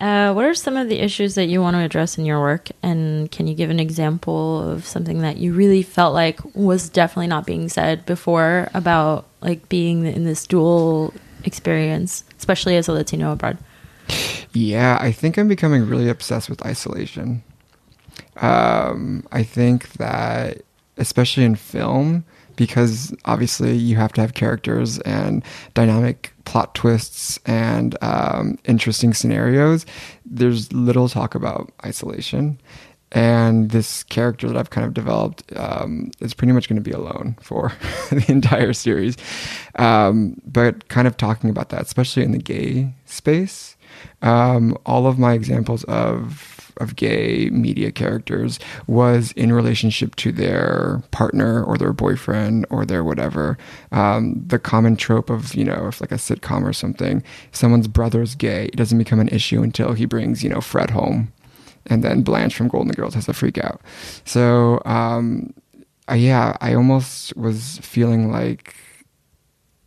Uh, 0.00 0.32
what 0.32 0.46
are 0.46 0.54
some 0.54 0.78
of 0.78 0.88
the 0.88 0.98
issues 0.98 1.34
that 1.34 1.46
you 1.46 1.60
want 1.60 1.74
to 1.76 1.80
address 1.80 2.16
in 2.16 2.24
your 2.24 2.40
work? 2.40 2.70
And 2.82 3.30
can 3.30 3.46
you 3.46 3.54
give 3.54 3.68
an 3.68 3.78
example 3.78 4.70
of 4.70 4.86
something 4.86 5.20
that 5.20 5.36
you 5.36 5.52
really 5.52 5.82
felt 5.82 6.14
like 6.14 6.40
was 6.54 6.88
definitely 6.88 7.26
not 7.26 7.44
being 7.44 7.68
said 7.68 8.06
before 8.06 8.70
about 8.72 9.26
like 9.42 9.68
being 9.68 10.06
in 10.06 10.24
this 10.24 10.46
dual 10.46 11.12
experience, 11.44 12.24
especially 12.38 12.76
as 12.76 12.88
a 12.88 12.92
Latino 12.92 13.32
abroad? 13.32 13.58
Yeah, 14.52 14.98
I 15.00 15.12
think 15.12 15.36
I'm 15.36 15.48
becoming 15.48 15.86
really 15.86 16.08
obsessed 16.08 16.48
with 16.48 16.64
isolation. 16.64 17.42
Um, 18.36 19.26
I 19.32 19.42
think 19.42 19.92
that, 19.94 20.62
especially 20.96 21.44
in 21.44 21.56
film, 21.56 22.24
because 22.56 23.14
obviously 23.26 23.76
you 23.76 23.96
have 23.96 24.12
to 24.14 24.20
have 24.22 24.34
characters 24.34 24.98
and 25.00 25.44
dynamic 25.74 26.32
plot 26.50 26.74
twists 26.74 27.38
and 27.46 27.96
um, 28.02 28.58
interesting 28.64 29.14
scenarios, 29.14 29.86
there's 30.24 30.72
little 30.72 31.08
talk 31.08 31.36
about 31.36 31.70
isolation. 31.86 32.60
And 33.12 33.70
this 33.70 34.02
character 34.02 34.48
that 34.48 34.56
I've 34.56 34.70
kind 34.70 34.84
of 34.84 34.92
developed 34.92 35.44
um, 35.56 36.10
is 36.18 36.34
pretty 36.34 36.52
much 36.52 36.68
going 36.68 36.82
to 36.82 36.82
be 36.82 36.90
alone 36.90 37.36
for 37.40 37.72
the 38.10 38.24
entire 38.26 38.72
series. 38.72 39.16
Um, 39.76 40.40
but 40.44 40.88
kind 40.88 41.06
of 41.06 41.16
talking 41.16 41.50
about 41.50 41.68
that, 41.68 41.82
especially 41.82 42.24
in 42.24 42.32
the 42.32 42.38
gay 42.38 42.94
space, 43.06 43.76
um, 44.22 44.76
all 44.84 45.06
of 45.06 45.20
my 45.20 45.34
examples 45.34 45.84
of 45.84 46.59
of 46.80 46.96
gay 46.96 47.50
media 47.50 47.92
characters 47.92 48.58
was 48.86 49.32
in 49.32 49.52
relationship 49.52 50.16
to 50.16 50.32
their 50.32 51.02
partner 51.10 51.62
or 51.62 51.76
their 51.76 51.92
boyfriend 51.92 52.66
or 52.70 52.84
their 52.84 53.04
whatever. 53.04 53.58
Um, 53.92 54.42
the 54.46 54.58
common 54.58 54.96
trope 54.96 55.30
of 55.30 55.54
you 55.54 55.64
know, 55.64 55.88
if 55.88 56.00
like 56.00 56.12
a 56.12 56.16
sitcom 56.16 56.64
or 56.64 56.72
something, 56.72 57.22
someone's 57.52 57.88
brother's 57.88 58.34
gay, 58.34 58.66
it 58.66 58.76
doesn't 58.76 58.98
become 58.98 59.20
an 59.20 59.28
issue 59.28 59.62
until 59.62 59.92
he 59.92 60.06
brings 60.06 60.42
you 60.42 60.50
know 60.50 60.60
Fred 60.60 60.90
home, 60.90 61.32
and 61.86 62.02
then 62.02 62.22
Blanche 62.22 62.56
from 62.56 62.68
Golden 62.68 62.92
Girls 62.92 63.14
has 63.14 63.28
a 63.28 63.32
freak 63.32 63.58
out. 63.58 63.80
So 64.24 64.82
um, 64.84 65.52
yeah, 66.12 66.56
I 66.60 66.74
almost 66.74 67.36
was 67.36 67.78
feeling 67.78 68.32
like 68.32 68.74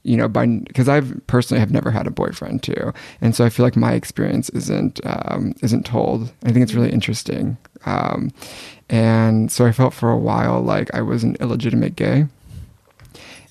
you 0.04 0.18
know, 0.18 0.28
by 0.28 0.46
because 0.46 0.90
I've 0.90 1.20
personally 1.28 1.60
have 1.60 1.72
never 1.72 1.90
had 1.90 2.08
a 2.08 2.12
boyfriend 2.12 2.64
too, 2.64 2.94
and 3.22 3.36
so 3.36 3.46
I 3.46 3.50
feel 3.50 3.66
like 3.66 3.76
my 3.76 3.94
experience 3.94 4.50
isn't 4.50 5.00
um, 5.06 5.54
isn't 5.62 5.86
told. 5.86 6.32
I 6.44 6.52
think 6.52 6.64
it's 6.64 6.74
really 6.74 6.92
interesting, 6.92 7.58
um, 7.86 8.32
and 8.90 9.52
so 9.52 9.66
I 9.66 9.72
felt 9.72 9.94
for 9.94 10.12
a 10.12 10.18
while 10.18 10.62
like 10.62 10.94
I 10.94 11.02
was 11.02 11.24
an 11.24 11.38
illegitimate 11.40 11.96
gay, 11.96 12.28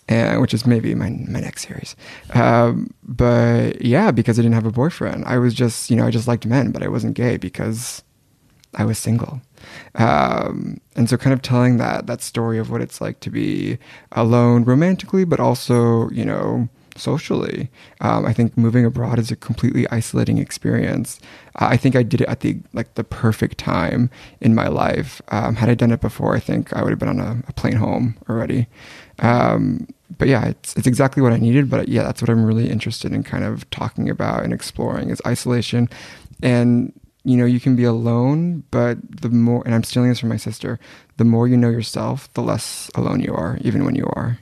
and 0.08 0.40
which 0.40 0.52
is 0.52 0.66
maybe 0.66 0.94
my 0.94 1.10
my 1.10 1.40
next 1.40 1.66
series. 1.66 1.96
Um, 2.34 2.92
but 3.02 3.82
yeah, 3.82 4.10
because 4.10 4.38
I 4.38 4.42
didn't 4.42 4.54
have 4.54 4.66
a 4.66 4.72
boyfriend, 4.72 5.24
I 5.24 5.38
was 5.38 5.54
just 5.54 5.90
you 5.90 5.96
know 5.96 6.06
I 6.06 6.10
just 6.10 6.28
liked 6.28 6.44
men, 6.44 6.70
but 6.70 6.82
I 6.82 6.88
wasn't 6.88 7.14
gay 7.14 7.38
because 7.38 8.02
I 8.74 8.84
was 8.84 8.98
single. 8.98 9.40
Um, 9.94 10.80
and 10.96 11.08
so 11.08 11.16
kind 11.16 11.34
of 11.34 11.42
telling 11.42 11.76
that 11.76 12.06
that 12.06 12.22
story 12.22 12.58
of 12.58 12.70
what 12.70 12.80
it's 12.80 13.00
like 13.00 13.20
to 13.20 13.30
be 13.30 13.78
alone 14.12 14.64
romantically, 14.64 15.24
but 15.24 15.40
also, 15.40 16.08
you 16.10 16.24
know, 16.24 16.68
socially. 16.96 17.70
Um, 18.00 18.26
I 18.26 18.32
think 18.32 18.56
moving 18.56 18.84
abroad 18.84 19.18
is 19.18 19.30
a 19.30 19.36
completely 19.36 19.88
isolating 19.90 20.38
experience. 20.38 21.20
Uh, 21.60 21.66
I 21.70 21.76
think 21.76 21.96
I 21.96 22.02
did 22.02 22.20
it 22.20 22.28
at 22.28 22.40
the 22.40 22.58
like 22.72 22.94
the 22.94 23.04
perfect 23.04 23.58
time 23.58 24.10
in 24.40 24.54
my 24.54 24.68
life. 24.68 25.22
Um, 25.28 25.56
had 25.56 25.68
I 25.68 25.74
done 25.74 25.90
it 25.92 26.00
before, 26.00 26.34
I 26.34 26.40
think 26.40 26.72
I 26.72 26.82
would 26.82 26.90
have 26.90 26.98
been 26.98 27.08
on 27.08 27.20
a, 27.20 27.42
a 27.48 27.52
plane 27.52 27.76
home 27.76 28.16
already. 28.28 28.66
Um, 29.18 29.88
but 30.18 30.28
yeah, 30.28 30.46
it's 30.46 30.74
it's 30.76 30.86
exactly 30.86 31.22
what 31.22 31.32
I 31.32 31.38
needed. 31.38 31.70
But 31.70 31.88
yeah, 31.88 32.02
that's 32.02 32.20
what 32.20 32.30
I'm 32.30 32.44
really 32.44 32.68
interested 32.70 33.12
in, 33.12 33.22
kind 33.22 33.44
of 33.44 33.68
talking 33.70 34.10
about 34.10 34.44
and 34.44 34.52
exploring 34.52 35.10
is 35.10 35.22
isolation, 35.26 35.88
and 36.42 36.92
you 37.24 37.36
know, 37.36 37.44
you 37.44 37.60
can 37.60 37.76
be 37.76 37.84
alone, 37.84 38.64
but 38.70 38.98
the 39.20 39.28
more, 39.28 39.62
and 39.64 39.74
I'm 39.74 39.84
stealing 39.84 40.08
this 40.08 40.18
from 40.18 40.28
my 40.28 40.36
sister, 40.36 40.78
the 41.18 41.24
more 41.24 41.46
you 41.46 41.56
know 41.56 41.70
yourself, 41.70 42.32
the 42.34 42.42
less 42.42 42.90
alone 42.94 43.20
you 43.20 43.32
are, 43.32 43.58
even 43.60 43.84
when 43.84 43.94
you 43.94 44.06
are. 44.16 44.38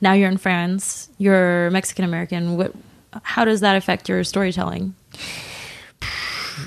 Now 0.00 0.12
you're 0.12 0.28
in 0.28 0.36
France. 0.36 1.08
You're 1.18 1.70
Mexican 1.70 2.04
American. 2.04 2.56
What? 2.56 2.74
How 3.22 3.44
does 3.44 3.60
that 3.60 3.76
affect 3.76 4.08
your 4.08 4.24
storytelling? 4.24 4.94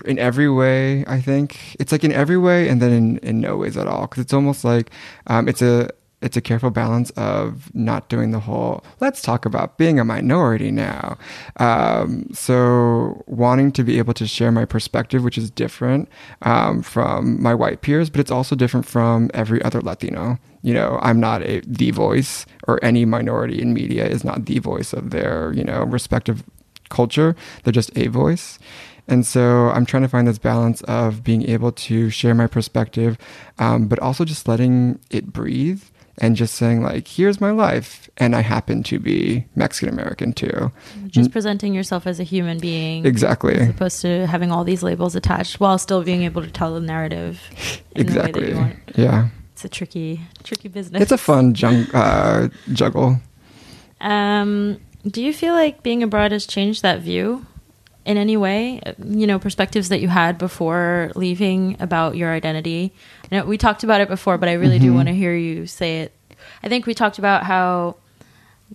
In 0.05 0.17
every 0.17 0.49
way, 0.49 1.05
I 1.05 1.21
think 1.21 1.75
it's 1.79 1.91
like 1.91 2.03
in 2.03 2.11
every 2.11 2.37
way, 2.37 2.69
and 2.69 2.81
then 2.81 2.91
in, 2.91 3.17
in 3.19 3.41
no 3.41 3.57
ways 3.57 3.77
at 3.77 3.87
all, 3.87 4.07
because 4.07 4.23
it's 4.23 4.33
almost 4.33 4.63
like 4.63 4.89
um, 5.27 5.47
it's 5.47 5.61
a 5.61 5.89
it's 6.25 6.37
a 6.37 6.41
careful 6.41 6.71
balance 6.71 7.09
of 7.11 7.73
not 7.75 8.09
doing 8.09 8.31
the 8.31 8.39
whole 8.39 8.83
let's 8.99 9.21
talk 9.21 9.45
about 9.45 9.77
being 9.77 9.99
a 9.99 10.03
minority 10.03 10.71
now. 10.71 11.17
Um, 11.57 12.27
so 12.33 13.23
wanting 13.27 13.71
to 13.73 13.83
be 13.83 13.97
able 13.97 14.13
to 14.15 14.27
share 14.27 14.51
my 14.51 14.65
perspective 14.65 15.23
which 15.23 15.37
is 15.37 15.49
different 15.49 16.09
um, 16.41 16.81
from 16.81 17.41
my 17.41 17.53
white 17.53 17.81
peers 17.81 18.09
but 18.09 18.19
it's 18.19 18.31
also 18.31 18.55
different 18.55 18.85
from 18.85 19.29
every 19.33 19.61
other 19.63 19.81
latino. 19.81 20.39
You 20.61 20.73
know 20.73 20.97
i'm 21.03 21.19
not 21.19 21.43
a 21.43 21.61
the 21.67 21.91
voice 21.91 22.47
or 22.67 22.83
any 22.83 23.05
minority 23.05 23.61
in 23.61 23.73
media 23.73 24.07
is 24.07 24.23
not 24.23 24.45
the 24.45 24.57
voice 24.59 24.93
of 24.93 25.11
their 25.11 25.53
you 25.53 25.63
know 25.63 25.83
respective 25.83 26.43
culture. 26.89 27.35
They're 27.63 27.73
just 27.73 27.95
a 27.97 28.07
voice. 28.07 28.59
And 29.07 29.25
so 29.25 29.69
I'm 29.69 29.85
trying 29.85 30.03
to 30.03 30.09
find 30.09 30.27
this 30.27 30.39
balance 30.39 30.81
of 30.81 31.23
being 31.23 31.47
able 31.47 31.71
to 31.71 32.09
share 32.09 32.33
my 32.33 32.47
perspective, 32.47 33.17
um, 33.59 33.87
but 33.87 33.99
also 33.99 34.25
just 34.25 34.47
letting 34.47 34.99
it 35.11 35.31
breathe 35.31 35.83
and 36.17 36.35
just 36.35 36.55
saying 36.55 36.81
like 36.81 37.07
here's 37.07 37.41
my 37.41 37.51
life 37.51 38.09
and 38.17 38.35
i 38.35 38.41
happen 38.41 38.81
to 38.83 38.99
be 38.99 39.45
mexican 39.55 39.93
american 39.93 40.31
too 40.33 40.71
Just 41.07 41.31
presenting 41.31 41.73
yourself 41.73 42.07
as 42.07 42.19
a 42.19 42.23
human 42.23 42.59
being. 42.59 43.05
exactly 43.05 43.55
As 43.55 43.69
opposed 43.69 44.01
to 44.01 44.25
having 44.27 44.51
all 44.51 44.63
these 44.63 44.81
labels 44.83 45.15
attached 45.15 45.59
while 45.59 45.77
still 45.77 46.03
being 46.03 46.23
able 46.23 46.41
to 46.41 46.51
tell 46.51 46.73
the 46.73 46.79
narrative 46.79 47.41
in 47.95 48.05
the 48.07 48.13
way 48.13 48.17
that 48.17 48.27
exactly 48.29 48.49
you 48.49 48.55
want. 48.55 48.75
yeah 48.95 49.27
It's 49.53 49.65
a 49.65 49.69
tricky, 49.69 50.21
tricky 50.43 50.67
business. 50.69 51.01
it's 51.01 51.11
a 51.11 51.17
fun 51.17 51.53
jung- 51.55 51.89
uh, 51.93 52.47
juggle 52.73 53.19
Um, 54.01 54.79
do 55.07 55.21
you 55.21 55.33
feel 55.33 55.53
like 55.53 55.83
being 55.83 56.03
abroad 56.03 56.31
has 56.31 56.45
changed 56.45 56.81
that 56.81 57.01
view 57.01 57.45
in 58.05 58.17
any 58.17 58.37
way? 58.37 58.81
You 59.03 59.27
know, 59.27 59.39
perspectives 59.39 59.89
that 59.89 60.01
you 60.01 60.07
had 60.09 60.37
before 60.37 61.11
leaving 61.15 61.77
about 61.79 62.15
your 62.17 62.31
identity. 62.31 62.93
Know 63.31 63.45
we 63.45 63.57
talked 63.57 63.83
about 63.83 64.01
it 64.01 64.07
before, 64.07 64.37
but 64.37 64.49
I 64.49 64.53
really 64.53 64.79
do 64.79 64.93
want 64.93 65.07
to 65.07 65.13
hear 65.13 65.35
you 65.35 65.65
say 65.67 66.01
it. 66.01 66.11
I 66.63 66.69
think 66.69 66.85
we 66.85 66.93
talked 66.93 67.17
about 67.19 67.43
how 67.43 67.95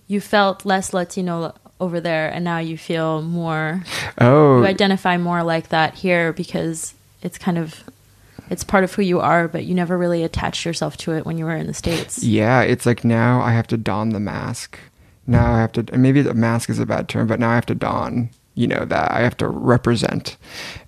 you 0.07 0.21
felt 0.21 0.65
less 0.65 0.93
Latino 0.93 1.53
over 1.79 1.99
there, 1.99 2.29
and 2.29 2.43
now 2.43 2.59
you 2.59 2.77
feel 2.77 3.21
more. 3.21 3.83
oh 4.19 4.59
You 4.59 4.65
identify 4.65 5.17
more 5.17 5.43
like 5.43 5.69
that 5.69 5.95
here 5.95 6.33
because 6.33 6.93
it's 7.21 7.37
kind 7.37 7.57
of. 7.57 7.83
It's 8.49 8.65
part 8.65 8.83
of 8.83 8.93
who 8.93 9.01
you 9.01 9.21
are, 9.21 9.47
but 9.47 9.63
you 9.63 9.73
never 9.73 9.97
really 9.97 10.23
attached 10.23 10.65
yourself 10.65 10.97
to 10.97 11.13
it 11.13 11.25
when 11.25 11.37
you 11.37 11.45
were 11.45 11.55
in 11.55 11.67
the 11.67 11.73
States. 11.73 12.21
yeah 12.21 12.61
it's 12.61 12.85
like 12.85 13.05
now 13.05 13.39
i 13.41 13.53
have 13.53 13.65
to 13.67 13.77
don 13.77 14.09
the 14.09 14.19
mask 14.19 14.77
now 15.25 15.53
i 15.53 15.59
have 15.61 15.71
to 15.71 15.85
and 15.93 16.01
maybe 16.01 16.21
the 16.21 16.33
mask 16.33 16.69
is 16.69 16.77
a 16.77 16.85
bad 16.85 17.07
term 17.07 17.27
but 17.27 17.39
now 17.39 17.49
i 17.49 17.55
have 17.55 17.65
to 17.65 17.75
don 17.75 18.29
you 18.55 18.67
know 18.67 18.83
that 18.83 19.09
i 19.11 19.21
have 19.21 19.37
to 19.37 19.47
represent 19.47 20.35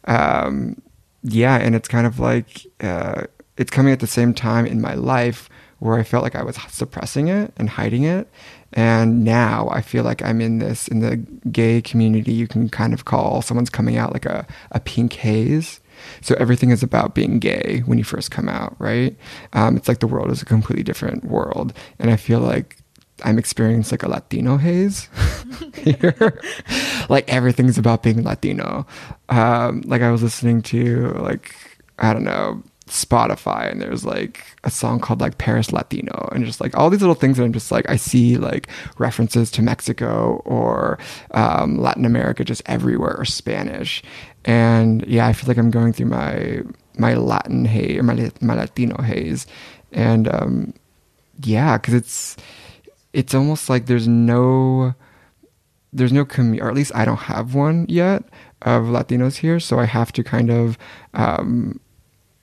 um, 0.05 0.82
yeah 1.24 1.55
and 1.55 1.74
it's 1.74 1.88
kind 1.88 2.05
of 2.05 2.20
like 2.20 2.65
uh, 2.82 3.24
it's 3.57 3.72
coming 3.72 3.93
at 3.93 4.00
the 4.00 4.07
same 4.07 4.33
time 4.33 4.65
in 4.65 4.81
my 4.81 4.93
life 4.93 5.50
where 5.79 5.95
i 5.95 6.03
felt 6.03 6.24
like 6.24 6.36
i 6.36 6.43
was 6.43 6.57
suppressing 6.69 7.27
it 7.27 7.53
and 7.57 7.69
hiding 7.69 8.03
it 8.03 8.29
and 8.74 9.24
now 9.24 9.67
i 9.72 9.81
feel 9.81 10.03
like 10.03 10.22
i'm 10.24 10.41
in 10.41 10.60
this 10.60 10.88
in 10.88 11.00
the 11.00 11.17
gay 11.51 11.81
community 11.81 12.33
you 12.33 12.48
can 12.48 12.69
kind 12.69 12.93
of 12.93 13.05
call 13.05 13.41
someone's 13.41 13.69
coming 13.69 13.98
out 13.98 14.13
like 14.13 14.25
a, 14.25 14.45
a 14.72 14.79
pink 14.79 15.13
haze 15.13 15.79
so 16.22 16.36
everything 16.36 16.72
is 16.72 16.83
about 16.83 17.15
being 17.15 17.39
gay 17.39 17.83
when 17.86 17.98
you 17.98 18.03
first 18.03 18.31
come 18.31 18.50
out, 18.50 18.75
right? 18.79 19.15
Um, 19.53 19.77
it's 19.77 19.88
like 19.88 20.00
the 20.00 20.07
world 20.07 20.31
is 20.31 20.41
a 20.41 20.45
completely 20.45 20.83
different 20.83 21.25
world, 21.25 21.74
and 22.00 22.10
I 22.12 22.15
feel 22.15 22.39
like 22.39 22.77
I'm 23.24 23.38
experiencing 23.38 23.98
like 23.98 24.03
a 24.03 24.10
Latino 24.10 24.57
haze 24.57 25.07
here. 25.75 26.41
like 27.10 27.29
everything's 27.29 27.77
about 27.77 28.03
being 28.03 28.24
Latino. 28.24 28.86
Um, 29.29 29.81
like 29.86 30.01
I 30.01 30.12
was 30.12 30.24
listening 30.24 30.62
to 30.63 31.10
like 31.19 31.55
I 32.00 32.13
don't 32.13 32.24
know 32.24 32.63
Spotify, 32.88 33.72
and 33.72 33.82
there's 33.82 34.06
like 34.06 34.46
a 34.63 34.70
song 34.72 35.00
called 35.00 35.22
like 35.22 35.38
Paris 35.38 35.72
Latino, 35.72 36.30
and 36.32 36.46
just 36.46 36.60
like 36.60 36.78
all 36.78 36.90
these 36.90 37.02
little 37.02 37.16
things 37.16 37.38
that 37.38 37.44
I'm 37.44 37.54
just 37.54 37.72
like 37.72 37.90
I 37.90 37.96
see 37.96 38.38
like 38.38 38.68
references 38.98 39.50
to 39.52 39.62
Mexico 39.62 40.42
or 40.46 41.00
um, 41.32 41.78
Latin 41.78 42.06
America 42.06 42.44
just 42.44 42.62
everywhere 42.66 43.16
or 43.18 43.25
Spanish, 43.25 44.04
and 44.46 45.06
yeah, 45.08 45.28
I 45.28 45.34
feel 45.34 45.48
like 45.48 45.58
I'm 45.58 45.72
going 45.72 45.94
through 45.94 46.08
my 46.08 46.62
my 46.98 47.13
Latin 47.13 47.66
haze 47.66 47.98
or 47.98 48.04
my 48.04 48.32
my 48.42 48.56
Latino 48.56 49.02
haze, 49.02 49.48
and 49.92 50.28
um, 50.28 50.74
yeah, 51.42 51.78
because 51.78 51.94
it's 51.94 52.38
it's 53.13 53.34
almost 53.34 53.70
like 53.70 53.86
there's 53.86 54.08
no 54.08 54.94
there's 55.94 56.12
no 56.12 56.25
community, 56.25 56.62
or 56.62 56.70
at 56.70 56.75
least 56.75 56.94
I 56.96 57.06
don't 57.06 57.18
have 57.18 57.56
one 57.56 57.86
yet 57.88 58.24
of 58.63 58.84
Latinos 58.84 59.38
here, 59.38 59.60
so 59.60 59.80
I 59.80 59.86
have 59.86 60.12
to 60.13 60.24
kind 60.24 60.50
of 60.50 60.78
um, 61.13 61.80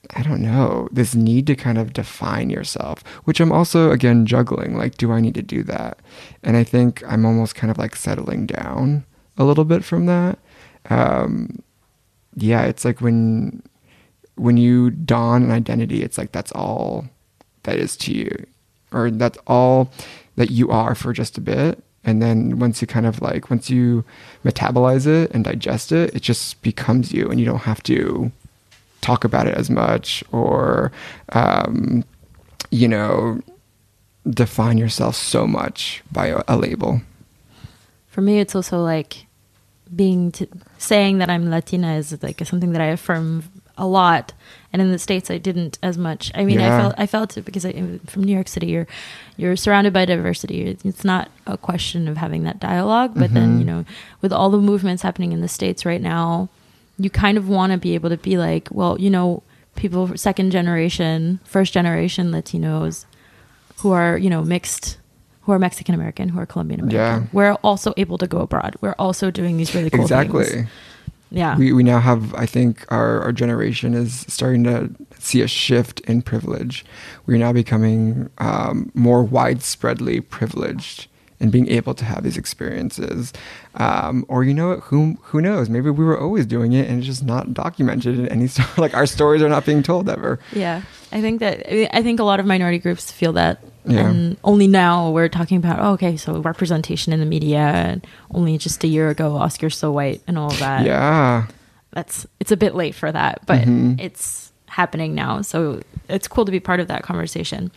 I 0.09 0.23
don't 0.23 0.41
know, 0.41 0.89
this 0.91 1.15
need 1.15 1.47
to 1.47 1.55
kind 1.55 1.77
of 1.77 1.93
define 1.93 2.49
yourself, 2.49 3.03
which 3.23 3.39
I'm 3.39 3.51
also, 3.51 3.91
again, 3.91 4.25
juggling. 4.25 4.75
Like, 4.75 4.97
do 4.97 5.11
I 5.11 5.21
need 5.21 5.35
to 5.35 5.41
do 5.41 5.63
that? 5.63 5.99
And 6.43 6.57
I 6.57 6.63
think 6.63 7.03
I'm 7.07 7.25
almost 7.25 7.55
kind 7.55 7.69
of 7.69 7.77
like 7.77 7.95
settling 7.95 8.47
down 8.47 9.05
a 9.37 9.43
little 9.43 9.63
bit 9.63 9.83
from 9.83 10.07
that. 10.07 10.39
Um, 10.89 11.61
yeah, 12.35 12.63
it's 12.63 12.83
like 12.83 13.01
when 13.01 13.61
when 14.35 14.57
you 14.57 14.89
don 14.89 15.43
an 15.43 15.51
identity, 15.51 16.01
it's 16.01 16.17
like 16.17 16.31
that's 16.31 16.51
all 16.53 17.05
that 17.63 17.77
is 17.77 17.95
to 17.97 18.13
you, 18.13 18.45
or 18.91 19.11
that's 19.11 19.37
all 19.45 19.91
that 20.35 20.49
you 20.49 20.69
are 20.71 20.95
for 20.95 21.13
just 21.13 21.37
a 21.37 21.41
bit. 21.41 21.83
And 22.03 22.21
then 22.21 22.57
once 22.57 22.81
you 22.81 22.87
kind 22.87 23.05
of 23.05 23.21
like 23.21 23.49
once 23.49 23.69
you 23.69 24.03
metabolize 24.43 25.05
it 25.05 25.29
and 25.31 25.43
digest 25.43 25.91
it, 25.91 26.15
it 26.15 26.21
just 26.21 26.61
becomes 26.63 27.13
you, 27.13 27.29
and 27.29 27.39
you 27.39 27.45
don't 27.45 27.59
have 27.59 27.83
to 27.83 28.31
talk 29.01 29.23
about 29.23 29.47
it 29.47 29.55
as 29.55 29.69
much 29.69 30.23
or 30.31 30.91
um, 31.33 32.03
you 32.69 32.87
know 32.87 33.41
define 34.29 34.77
yourself 34.77 35.15
so 35.15 35.47
much 35.47 36.03
by 36.11 36.27
a, 36.27 36.41
a 36.47 36.55
label 36.55 37.01
for 38.07 38.21
me 38.21 38.39
it's 38.39 38.55
also 38.55 38.81
like 38.81 39.25
being 39.93 40.31
t- 40.31 40.47
saying 40.77 41.17
that 41.17 41.29
i'm 41.29 41.49
latina 41.49 41.95
is 41.95 42.21
like 42.21 42.45
something 42.45 42.71
that 42.71 42.81
i 42.81 42.85
affirm 42.85 43.43
a 43.77 43.87
lot 43.87 44.31
and 44.71 44.81
in 44.81 44.91
the 44.91 44.99
states 44.99 45.31
i 45.31 45.39
didn't 45.39 45.79
as 45.81 45.97
much 45.97 46.31
i 46.35 46.45
mean 46.45 46.59
yeah. 46.59 46.75
i 46.75 46.79
felt 46.79 46.95
i 46.99 47.07
felt 47.07 47.37
it 47.37 47.45
because 47.45 47.65
I, 47.65 47.99
from 48.05 48.23
new 48.23 48.33
york 48.33 48.47
city 48.47 48.67
you're 48.67 48.87
you're 49.37 49.55
surrounded 49.55 49.91
by 49.91 50.05
diversity 50.05 50.77
it's 50.83 51.03
not 51.03 51.31
a 51.47 51.57
question 51.57 52.07
of 52.07 52.17
having 52.17 52.43
that 52.43 52.59
dialogue 52.59 53.13
but 53.15 53.25
mm-hmm. 53.25 53.33
then 53.33 53.59
you 53.59 53.65
know 53.65 53.85
with 54.21 54.31
all 54.31 54.51
the 54.51 54.59
movements 54.59 55.01
happening 55.01 55.31
in 55.31 55.41
the 55.41 55.47
states 55.47 55.83
right 55.83 56.01
now 56.01 56.47
you 57.03 57.09
kind 57.09 57.37
of 57.37 57.49
want 57.49 57.71
to 57.71 57.77
be 57.77 57.95
able 57.95 58.09
to 58.09 58.17
be 58.17 58.37
like, 58.37 58.67
well, 58.71 58.99
you 58.99 59.09
know, 59.09 59.43
people 59.75 60.15
second 60.17 60.51
generation, 60.51 61.39
first 61.43 61.73
generation 61.73 62.31
Latinos 62.31 63.05
who 63.77 63.91
are, 63.91 64.17
you 64.17 64.29
know, 64.29 64.43
mixed 64.43 64.97
who 65.41 65.51
are 65.51 65.59
Mexican 65.59 65.95
American, 65.95 66.29
who 66.29 66.39
are 66.39 66.45
Colombian 66.45 66.81
American. 66.81 67.23
Yeah. 67.23 67.29
We're 67.33 67.53
also 67.63 67.93
able 67.97 68.17
to 68.19 68.27
go 68.27 68.39
abroad. 68.39 68.75
We're 68.81 68.95
also 68.99 69.31
doing 69.31 69.57
these 69.57 69.73
really 69.73 69.89
cool 69.89 70.01
exactly. 70.01 70.43
things. 70.43 70.53
Exactly. 70.53 70.71
Yeah. 71.31 71.57
We 71.57 71.71
we 71.71 71.83
now 71.83 71.99
have 71.99 72.33
I 72.35 72.45
think 72.45 72.85
our, 72.89 73.21
our 73.21 73.31
generation 73.31 73.93
is 73.93 74.25
starting 74.27 74.63
to 74.65 74.91
see 75.17 75.41
a 75.41 75.47
shift 75.47 76.01
in 76.01 76.21
privilege. 76.21 76.85
We're 77.25 77.37
now 77.37 77.53
becoming 77.53 78.29
um, 78.37 78.91
more 78.93 79.25
widespreadly 79.25 80.27
privileged 80.27 81.07
and 81.41 81.51
being 81.51 81.67
able 81.69 81.93
to 81.95 82.05
have 82.05 82.23
these 82.23 82.37
experiences. 82.37 83.33
Um, 83.75 84.25
or 84.27 84.43
you 84.43 84.53
know 84.53 84.77
who 84.77 85.17
who 85.23 85.41
knows? 85.41 85.69
Maybe 85.69 85.89
we 85.89 86.05
were 86.05 86.19
always 86.19 86.45
doing 86.45 86.73
it 86.73 86.87
and 86.87 86.99
it's 86.99 87.07
just 87.07 87.23
not 87.23 87.53
documented 87.53 88.19
in 88.19 88.27
any 88.29 88.47
story. 88.47 88.69
Like 88.77 88.93
our 88.93 89.05
stories 89.05 89.41
are 89.41 89.49
not 89.49 89.65
being 89.65 89.83
told 89.83 90.07
ever. 90.07 90.39
Yeah, 90.53 90.83
I 91.11 91.19
think 91.19 91.39
that 91.39 91.95
I 91.95 92.03
think 92.03 92.19
a 92.19 92.23
lot 92.23 92.39
of 92.39 92.45
minority 92.45 92.77
groups 92.77 93.11
feel 93.11 93.33
that. 93.33 93.59
Yeah. 93.83 94.07
And 94.07 94.37
only 94.43 94.67
now 94.67 95.09
we're 95.09 95.29
talking 95.29 95.57
about 95.57 95.79
oh, 95.79 95.93
okay, 95.93 96.15
so 96.15 96.39
representation 96.39 97.11
in 97.11 97.19
the 97.19 97.25
media. 97.25 97.59
And 97.59 98.07
only 98.31 98.57
just 98.57 98.83
a 98.83 98.87
year 98.87 99.09
ago, 99.09 99.35
Oscar's 99.35 99.75
so 99.75 99.91
white 99.91 100.21
and 100.27 100.37
all 100.37 100.51
that. 100.51 100.85
Yeah, 100.85 101.47
that's 101.91 102.27
it's 102.39 102.51
a 102.51 102.57
bit 102.57 102.75
late 102.75 102.93
for 102.93 103.11
that, 103.11 103.41
but 103.47 103.61
mm-hmm. 103.61 103.95
it's 103.99 104.51
happening 104.67 105.15
now. 105.15 105.41
So 105.41 105.81
it's 106.07 106.27
cool 106.27 106.45
to 106.45 106.51
be 106.51 106.59
part 106.59 106.79
of 106.79 106.87
that 106.87 107.03
conversation. 107.03 107.71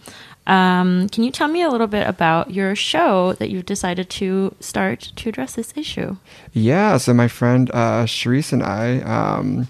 Um, 0.46 1.09
can 1.09 1.24
you 1.24 1.30
tell 1.30 1.48
me 1.48 1.62
a 1.62 1.70
little 1.70 1.87
bit 1.87 2.07
about 2.07 2.50
your 2.50 2.74
show 2.74 3.33
that 3.35 3.50
you've 3.50 3.66
decided 3.66 4.11
to 4.11 4.54
start 4.61 5.12
to 5.16 5.28
address 5.28 5.54
this 5.54 5.72
issue? 5.76 6.16
Yeah, 6.52 6.98
so 6.98 7.14
my 7.14 7.28
friend 7.28 7.70
uh, 7.72 8.04
Charisse 8.04 8.52
and 8.52 8.62
I, 8.62 9.00
um, 9.00 9.68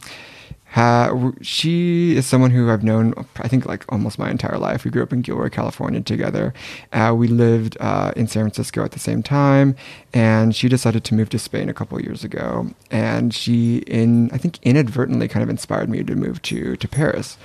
ha- 0.66 1.30
she 1.40 2.16
is 2.16 2.26
someone 2.26 2.50
who 2.50 2.68
I've 2.70 2.82
known, 2.82 3.14
I 3.36 3.46
think, 3.46 3.66
like 3.66 3.84
almost 3.90 4.18
my 4.18 4.30
entire 4.30 4.58
life. 4.58 4.84
We 4.84 4.90
grew 4.90 5.04
up 5.04 5.12
in 5.12 5.22
Gilroy, 5.22 5.48
California 5.48 6.00
together. 6.00 6.52
Uh, 6.92 7.14
we 7.16 7.28
lived 7.28 7.76
uh, 7.78 8.12
in 8.16 8.26
San 8.26 8.42
Francisco 8.42 8.84
at 8.84 8.90
the 8.90 8.98
same 8.98 9.22
time, 9.22 9.76
and 10.12 10.56
she 10.56 10.68
decided 10.68 11.04
to 11.04 11.14
move 11.14 11.28
to 11.30 11.38
Spain 11.38 11.68
a 11.68 11.74
couple 11.74 12.00
years 12.02 12.24
ago. 12.24 12.70
And 12.90 13.32
she, 13.32 13.78
in 13.86 14.30
I 14.32 14.38
think, 14.38 14.58
inadvertently, 14.62 15.28
kind 15.28 15.44
of 15.44 15.50
inspired 15.50 15.88
me 15.88 16.02
to 16.02 16.16
move 16.16 16.42
to 16.42 16.76
to 16.76 16.88
Paris. 16.88 17.38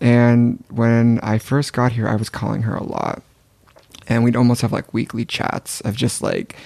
And 0.00 0.62
when 0.68 1.20
I 1.20 1.38
first 1.38 1.72
got 1.72 1.92
here, 1.92 2.08
I 2.08 2.16
was 2.16 2.28
calling 2.28 2.62
her 2.62 2.74
a 2.74 2.82
lot. 2.82 3.22
And 4.08 4.22
we'd 4.22 4.36
almost 4.36 4.62
have 4.62 4.72
like 4.72 4.94
weekly 4.94 5.24
chats 5.24 5.80
of 5.80 5.96
just 5.96 6.22
like, 6.22 6.56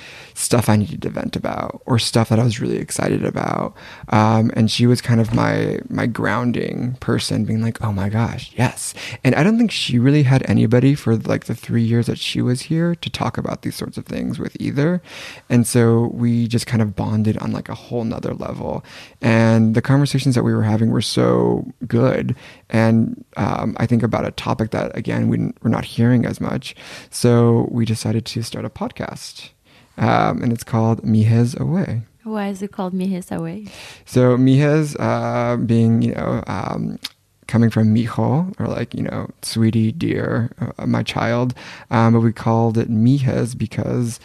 stuff 0.41 0.69
I 0.69 0.77
needed 0.77 1.03
to 1.03 1.11
vent 1.11 1.37
about 1.37 1.83
or 1.85 1.99
stuff 1.99 2.31
that 2.31 2.39
I 2.39 2.45
was 2.45 2.61
really 2.61 2.79
excited 2.79 3.25
about. 3.25 3.77
Um, 4.09 4.51
and 4.55 4.71
she 4.71 4.87
was 4.87 5.01
kind 5.01 5.21
of 5.21 5.35
my 5.35 5.81
my 5.89 6.07
grounding 6.07 6.95
person, 7.01 7.45
being 7.45 7.63
like, 7.63 7.83
"Oh 7.83 7.93
my 7.93 8.09
gosh, 8.09 8.53
yes." 8.57 8.95
And 9.23 9.35
I 9.35 9.43
don't 9.43 9.59
think 9.59 9.71
she 9.71 9.99
really 9.99 10.23
had 10.23 10.49
anybody 10.49 10.95
for 10.95 11.17
like 11.17 11.45
the 11.45 11.55
three 11.55 11.83
years 11.83 12.07
that 12.07 12.19
she 12.19 12.41
was 12.41 12.63
here 12.63 12.95
to 12.95 13.11
talk 13.11 13.39
about 13.39 13.63
these 13.63 13.77
sorts 13.77 13.99
of 13.99 14.07
things 14.07 14.39
with 14.39 14.57
either. 14.59 15.03
And 15.49 15.67
so 15.67 16.11
we 16.15 16.49
just 16.49 16.67
kind 16.67 16.83
of 16.83 16.97
bonded 16.97 17.37
on 17.39 17.53
like 17.53 17.69
a 17.69 17.75
whole 17.75 18.05
nother 18.05 18.35
level. 18.35 18.85
And 19.21 19.75
the 19.75 19.83
conversations 19.83 20.35
that 20.35 20.45
we 20.45 20.55
were 20.55 20.63
having 20.63 20.91
were 20.91 21.03
so 21.03 21.67
good. 21.87 22.35
And 22.71 23.25
um, 23.37 23.77
I 23.79 23.87
think 23.87 24.03
about 24.03 24.27
a 24.27 24.31
topic 24.31 24.71
that 24.71 24.97
again 24.97 25.29
we, 25.29 25.39
we're 25.63 25.71
not 25.71 25.85
hearing 25.85 26.25
as 26.25 26.41
much. 26.41 26.75
So 27.11 27.69
we 27.71 27.85
decided 27.85 28.25
to 28.27 28.43
start 28.43 28.65
a 28.65 28.71
podcast 28.71 29.51
um, 30.01 30.43
and 30.43 30.53
it's 30.53 30.65
called 30.65 31.03
Mijes 31.03 31.59
Away. 31.59 32.03
Why 32.25 32.49
is 32.49 32.63
it 32.63 32.73
called 32.73 32.93
Mijes 32.93 33.35
Away? 33.35 33.67
So 34.05 34.37
Mijes, 34.37 34.97
uh, 34.99 35.57
being 35.57 36.03
you 36.03 36.15
know, 36.15 36.43
um, 36.47 36.99
coming 37.47 37.69
from 37.71 37.95
mijo 37.95 38.55
or 38.61 38.67
like 38.67 38.95
you 38.95 39.03
know, 39.03 39.29
sweetie, 39.43 39.93
dear, 39.93 40.51
uh, 40.79 40.87
my 40.87 41.03
child, 41.03 41.55
um, 41.91 42.15
but 42.15 42.21
we 42.21 42.33
called 42.33 42.79
it 42.79 42.91
Mijes 42.91 43.57
because 43.57 44.21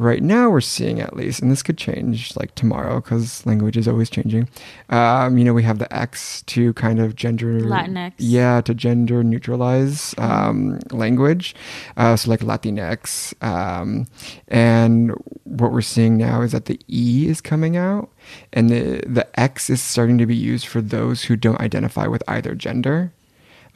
right 0.00 0.22
now 0.22 0.48
we're 0.48 0.62
seeing 0.62 0.98
at 0.98 1.14
least, 1.14 1.42
and 1.42 1.50
this 1.50 1.62
could 1.62 1.76
change 1.76 2.34
like 2.34 2.54
tomorrow 2.54 3.00
because 3.00 3.44
language 3.44 3.76
is 3.76 3.86
always 3.86 4.08
changing. 4.08 4.48
Um, 4.88 5.36
you 5.36 5.44
know, 5.44 5.52
we 5.52 5.62
have 5.62 5.78
the 5.78 5.94
X 5.94 6.42
to 6.46 6.72
kind 6.72 6.98
of 6.98 7.14
gender 7.14 7.60
Latinx, 7.60 8.14
yeah, 8.16 8.62
to 8.62 8.74
gender 8.74 9.22
neutralize 9.22 10.14
um, 10.16 10.80
language. 10.90 11.54
Uh, 11.98 12.16
so 12.16 12.30
like 12.30 12.40
Latinx, 12.40 13.34
um, 13.44 14.06
and 14.48 15.12
what 15.44 15.70
we're 15.70 15.82
seeing 15.82 16.16
now 16.16 16.40
is 16.40 16.52
that 16.52 16.64
the 16.64 16.80
E 16.88 17.28
is 17.28 17.42
coming 17.42 17.76
out, 17.76 18.10
and 18.54 18.70
the 18.70 19.02
the 19.06 19.28
X 19.38 19.68
is 19.68 19.82
starting 19.82 20.16
to 20.16 20.26
be 20.26 20.36
used 20.36 20.66
for 20.66 20.80
those 20.80 21.24
who 21.24 21.36
don't 21.36 21.60
identify 21.60 22.06
with 22.06 22.22
either 22.26 22.54
gender. 22.54 23.12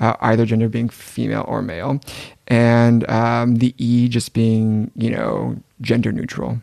Uh, 0.01 0.15
either 0.21 0.45
gender 0.45 0.69
being 0.69 0.89
female 0.89 1.45
or 1.47 1.63
male, 1.63 2.01
and 2.49 3.09
um, 3.09 3.57
the 3.57 3.75
E 3.79 4.09
just 4.09 4.33
being, 4.33 4.91
you 4.97 5.11
know, 5.11 5.57
gender 5.81 6.13
neutral. 6.13 6.61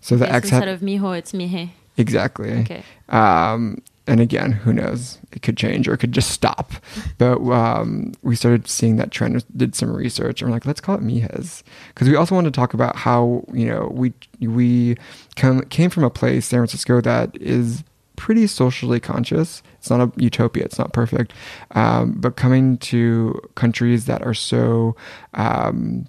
So 0.00 0.16
the 0.16 0.30
X 0.30 0.46
instead 0.50 0.68
ha- 0.68 0.74
of 0.74 0.80
mijo, 0.80 1.16
it's 1.16 1.32
mije. 1.32 1.70
Exactly. 1.96 2.52
Okay. 2.60 2.82
Um, 3.08 3.82
and 4.06 4.20
again, 4.20 4.52
who 4.52 4.72
knows? 4.72 5.18
It 5.32 5.42
could 5.42 5.56
change 5.56 5.88
or 5.88 5.94
it 5.94 5.98
could 5.98 6.12
just 6.12 6.30
stop. 6.30 6.72
but 7.18 7.38
um, 7.50 8.12
we 8.22 8.36
started 8.36 8.68
seeing 8.68 8.96
that 8.96 9.10
trend. 9.10 9.44
Did 9.56 9.74
some 9.74 9.94
research, 9.94 10.42
and 10.42 10.50
we're 10.50 10.56
like, 10.56 10.66
let's 10.66 10.80
call 10.80 10.96
it 10.96 11.02
mijes, 11.02 11.62
because 11.88 12.08
we 12.08 12.16
also 12.16 12.34
wanted 12.34 12.52
to 12.52 12.58
talk 12.58 12.74
about 12.74 12.96
how 12.96 13.44
you 13.52 13.66
know 13.66 13.90
we 13.92 14.12
we 14.40 14.96
come, 15.36 15.62
came 15.62 15.90
from 15.90 16.04
a 16.04 16.10
place, 16.10 16.46
San 16.46 16.58
Francisco, 16.60 17.00
that 17.00 17.36
is 17.40 17.82
pretty 18.16 18.46
socially 18.46 19.00
conscious. 19.00 19.62
It's 19.78 19.90
not 19.90 20.00
a 20.00 20.12
utopia. 20.16 20.64
It's 20.64 20.78
not 20.78 20.92
perfect, 20.92 21.32
um, 21.72 22.12
but 22.12 22.36
coming 22.36 22.78
to 22.78 23.40
countries 23.54 24.06
that 24.06 24.22
are 24.22 24.34
so 24.34 24.96
um, 25.34 26.06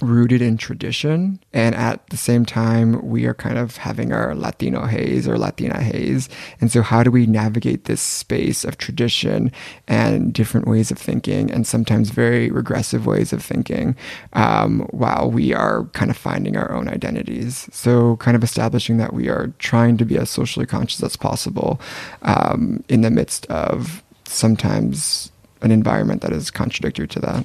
rooted 0.00 0.40
in 0.40 0.56
tradition. 0.56 1.40
And 1.52 1.74
at 1.74 2.06
the 2.10 2.16
same 2.16 2.44
time, 2.44 3.06
we 3.06 3.24
are 3.26 3.34
kind 3.34 3.58
of 3.58 3.76
having 3.76 4.12
our 4.12 4.34
Latino 4.34 4.86
haze 4.86 5.26
or 5.26 5.38
Latina 5.38 5.80
haze. 5.80 6.28
And 6.60 6.70
so, 6.70 6.82
how 6.82 7.02
do 7.02 7.10
we 7.10 7.26
navigate 7.26 7.84
this 7.84 8.00
space 8.00 8.64
of 8.64 8.78
tradition 8.78 9.50
and 9.86 10.32
different 10.32 10.68
ways 10.68 10.90
of 10.90 10.98
thinking, 10.98 11.50
and 11.50 11.66
sometimes 11.66 12.10
very 12.10 12.50
regressive 12.50 13.06
ways 13.06 13.32
of 13.32 13.42
thinking, 13.42 13.96
um, 14.34 14.80
while 14.90 15.30
we 15.30 15.52
are 15.52 15.84
kind 15.92 16.10
of 16.10 16.16
finding 16.16 16.56
our 16.56 16.72
own 16.72 16.88
identities? 16.88 17.68
So, 17.72 18.16
kind 18.16 18.36
of 18.36 18.44
establishing 18.44 18.98
that 18.98 19.12
we 19.12 19.28
are 19.28 19.52
trying 19.58 19.96
to 19.98 20.04
be 20.04 20.16
as 20.18 20.30
socially 20.30 20.66
conscious 20.66 21.02
as 21.02 21.16
possible 21.16 21.80
um, 22.22 22.84
in 22.88 23.02
the 23.02 23.10
midst 23.10 23.46
of 23.46 24.02
sometimes 24.24 25.32
an 25.62 25.70
environment 25.70 26.22
that 26.22 26.32
is 26.32 26.50
contradictory 26.50 27.08
to 27.08 27.20
that. 27.20 27.44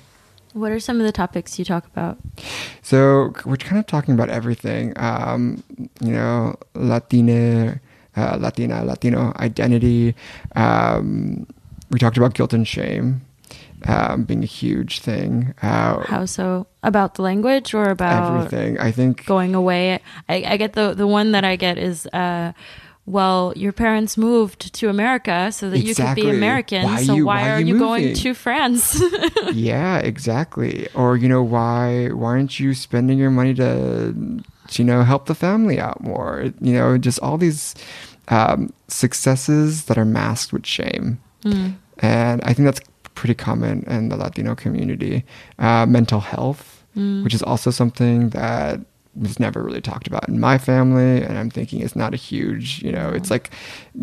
What 0.53 0.71
are 0.71 0.79
some 0.79 0.99
of 0.99 1.05
the 1.05 1.11
topics 1.11 1.57
you 1.59 1.65
talk 1.65 1.85
about? 1.85 2.17
So 2.81 3.33
we're 3.45 3.57
kind 3.57 3.79
of 3.79 3.87
talking 3.87 4.13
about 4.13 4.29
everything. 4.29 4.93
Um, 4.97 5.63
you 6.01 6.13
know, 6.13 6.55
Latina, 6.75 7.79
uh, 8.15 8.37
Latina, 8.39 8.83
Latino 8.85 9.33
identity. 9.37 10.15
Um, 10.55 11.47
we 11.89 11.99
talked 11.99 12.17
about 12.17 12.33
guilt 12.33 12.53
and 12.53 12.67
shame 12.67 13.21
um, 13.87 14.23
being 14.23 14.43
a 14.43 14.47
huge 14.47 14.99
thing. 14.99 15.53
Uh, 15.61 16.03
How 16.03 16.25
so? 16.25 16.67
About 16.83 17.15
the 17.15 17.21
language 17.21 17.73
or 17.73 17.89
about 17.89 18.35
everything. 18.35 18.79
I 18.79 18.91
think 18.91 19.25
going 19.25 19.55
away? 19.55 19.99
I, 20.29 20.43
I 20.47 20.57
get 20.57 20.73
the 20.73 20.93
the 20.93 21.07
one 21.07 21.31
that 21.31 21.43
I 21.43 21.55
get 21.55 21.77
is. 21.77 22.07
Uh, 22.07 22.53
well, 23.05 23.51
your 23.55 23.73
parents 23.73 24.17
moved 24.17 24.73
to 24.73 24.89
America 24.89 25.51
so 25.51 25.69
that 25.69 25.79
you 25.79 25.93
could 25.93 26.15
be 26.15 26.29
American. 26.29 26.83
Why 26.85 27.03
so 27.03 27.15
you- 27.15 27.25
why, 27.25 27.41
why 27.41 27.49
are 27.51 27.59
you 27.59 27.73
you 27.75 27.79
going 27.79 28.13
to 28.15 28.33
France? 28.33 29.01
yeah, 29.53 29.97
exactly. 29.97 30.87
Or 30.95 31.17
you 31.17 31.27
know, 31.27 31.43
why 31.43 32.07
why 32.09 32.29
aren't 32.29 32.59
you 32.59 32.73
spending 32.73 33.17
your 33.17 33.29
money 33.31 33.53
to, 33.55 34.13
to, 34.69 34.81
you 34.81 34.85
know 34.85 35.03
help 35.03 35.25
the 35.25 35.35
family 35.35 35.79
out 35.79 36.01
more? 36.01 36.45
You 36.61 36.73
know, 36.73 36.97
just 36.97 37.19
all 37.19 37.37
these 37.37 37.75
um, 38.29 38.71
successes 38.87 39.85
that 39.85 39.97
are 39.97 40.05
masked 40.05 40.53
with 40.53 40.65
shame, 40.65 41.19
and 41.99 42.41
I 42.43 42.53
think 42.53 42.65
that's 42.65 42.79
pretty 43.15 43.33
common 43.35 43.83
in 43.87 44.09
the 44.09 44.15
Latino 44.17 44.55
community. 44.55 45.23
Uh, 45.59 45.85
mental 45.85 46.19
health, 46.21 46.83
which 46.95 47.33
is 47.33 47.43
also 47.43 47.69
something 47.69 48.29
that 48.29 48.79
was 49.15 49.39
never 49.39 49.61
really 49.63 49.81
talked 49.81 50.07
about 50.07 50.27
in 50.27 50.39
my 50.39 50.57
family, 50.57 51.21
and 51.23 51.37
I'm 51.37 51.49
thinking 51.49 51.81
it's 51.81 51.95
not 51.95 52.13
a 52.13 52.17
huge. 52.17 52.81
You 52.81 52.91
know, 52.91 53.09
it's 53.09 53.29
like 53.29 53.51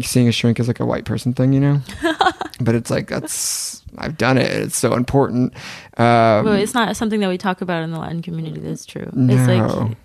seeing 0.01 0.29
a 0.29 0.33
shrink 0.33 0.61
is 0.61 0.69
like 0.69 0.81
a 0.81 0.87
white 0.87 1.05
person 1.05 1.33
thing. 1.33 1.53
You 1.53 1.61
know. 1.61 1.81
but 2.61 2.75
it's 2.75 2.91
like 2.91 3.09
that's 3.09 3.83
I've 3.99 4.17
done 4.19 4.39
it. 4.39 4.51
It's 4.51 4.77
so 4.77 4.95
important. 4.95 5.53
Um, 5.97 6.45
well, 6.45 6.53
it's 6.53 6.75
not 6.75 6.97
something 6.97 7.21
that 7.21 7.29
we 7.29 7.39
talk 7.39 7.61
about 7.61 7.83
in 7.83 7.91
the 7.91 7.99
Latin 7.99 8.23
community. 8.23 8.61
That's 8.61 8.87
true. 8.87 9.03
It's 9.03 9.17
No. 9.17 9.87
like 9.87 9.97